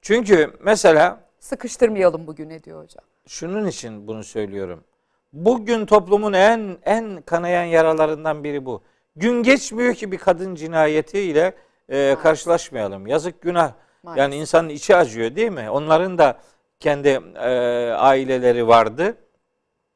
[0.00, 3.04] Çünkü mesela Sıkıştırmayalım bugüne diyor hocam.
[3.26, 4.84] şunun için bunu söylüyorum.
[5.32, 8.82] Bugün toplumun en en kanayan yaralarından biri bu.
[9.16, 11.54] Gün geçmiyor ki bir kadın cinayetiyle
[11.88, 13.06] e, karşılaşmayalım.
[13.06, 13.72] Yazık günah.
[14.02, 14.18] Maalesef.
[14.18, 15.70] Yani insanın içi acıyor değil mi?
[15.70, 16.38] Onların da
[16.80, 17.50] kendi e,
[17.90, 19.16] aileleri vardı.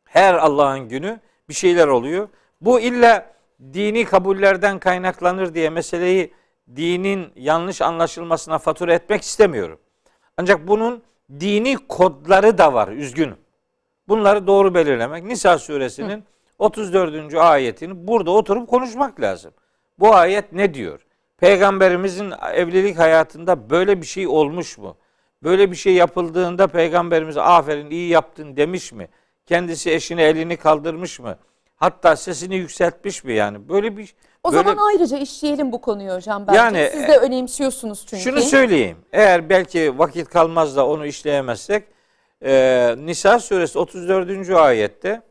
[0.05, 2.29] Her Allah'ın günü bir şeyler oluyor.
[2.61, 3.27] Bu illa
[3.73, 6.33] dini kabullerden kaynaklanır diye meseleyi
[6.77, 9.79] dinin yanlış anlaşılmasına fatura etmek istemiyorum.
[10.37, 11.03] Ancak bunun
[11.41, 12.89] dini kodları da var.
[12.89, 13.39] Üzgünüm.
[14.09, 15.25] Bunları doğru belirlemek.
[15.25, 16.25] Nisa suresinin
[16.59, 17.35] 34.
[17.35, 19.53] ayetini burada oturup konuşmak lazım.
[19.99, 21.07] Bu ayet ne diyor?
[21.41, 24.97] Peygamberimizin evlilik hayatında böyle bir şey olmuş mu?
[25.43, 29.09] Böyle bir şey yapıldığında peygamberimiz aferin iyi yaptın demiş mi?
[29.47, 31.39] Kendisi eşine elini kaldırmış mı?
[31.77, 33.69] Hatta sesini yükseltmiş mi yani?
[33.69, 34.15] Böyle bir
[34.45, 36.59] O böyle- zaman ayrıca işleyelim bu konuyu hocam bence.
[36.59, 38.23] Yani, Siz de önemsiyorsunuz çünkü.
[38.23, 38.97] Şunu söyleyeyim.
[39.13, 41.85] Eğer belki vakit kalmaz da onu işleyemezsek
[42.45, 44.51] e, Nisa suresi 34.
[44.57, 45.23] ayette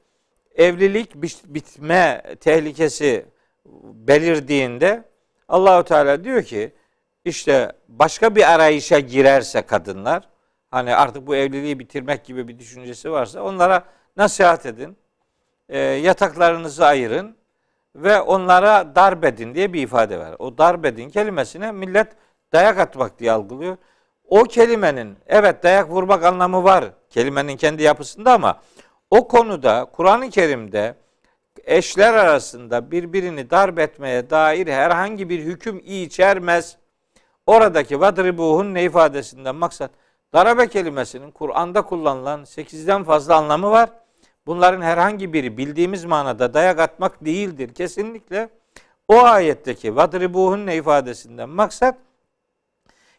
[0.55, 3.25] evlilik bit- bitme tehlikesi
[3.93, 5.03] belirdiğinde
[5.49, 6.73] Allahu Teala diyor ki
[7.25, 10.29] işte başka bir arayışa girerse kadınlar
[10.71, 13.83] hani artık bu evliliği bitirmek gibi bir düşüncesi varsa onlara
[14.17, 14.97] nasihat edin.
[15.69, 17.35] E, yataklarınızı ayırın
[17.95, 20.35] ve onlara darbedin diye bir ifade var.
[20.39, 22.07] O darbedin kelimesine millet
[22.53, 23.77] dayak atmak diye algılıyor.
[24.27, 28.61] O kelimenin evet dayak vurmak anlamı var kelimenin kendi yapısında ama
[29.11, 30.95] o konuda Kur'an-ı Kerim'de
[31.69, 36.77] eşler arasında birbirini darp etmeye dair herhangi bir hüküm içermez.
[37.45, 39.91] Oradaki vadribuhun ne ifadesinden maksat
[40.33, 43.89] darabe kelimesinin Kur'an'da kullanılan 8'den fazla anlamı var.
[44.45, 47.73] Bunların herhangi biri bildiğimiz manada dayak atmak değildir.
[47.73, 48.49] Kesinlikle
[49.07, 51.95] o ayetteki vadribuhun ne ifadesinden maksat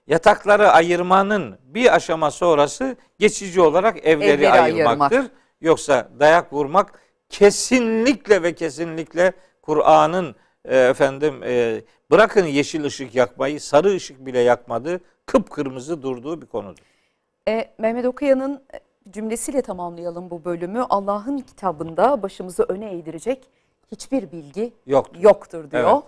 [0.06, 5.16] yatakları ayırmanın bir aşama sonrası geçici olarak evleri, Evleri ayırmaktır.
[5.16, 5.32] ayırmak.
[5.60, 6.92] Yoksa dayak vurmak
[7.30, 15.00] kesinlikle ve kesinlikle Kur'an'ın e, efendim e, bırakın yeşil ışık yakmayı sarı ışık bile yakmadığı
[15.26, 16.82] kıpkırmızı durduğu bir konudur.
[17.48, 20.86] E, Mehmet Okuyan'ın e, cümlesiyle tamamlayalım bu bölümü.
[20.90, 23.48] Allah'ın kitabında başımızı öne eğdirecek
[23.92, 25.20] hiçbir bilgi Yoktur.
[25.20, 25.92] yoktur diyor.
[25.92, 26.02] Evet.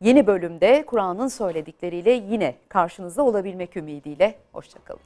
[0.00, 4.38] Yeni bölümde Kur'an'ın söyledikleriyle yine karşınızda olabilmek ümidiyle.
[4.52, 5.00] Hoşçakalın.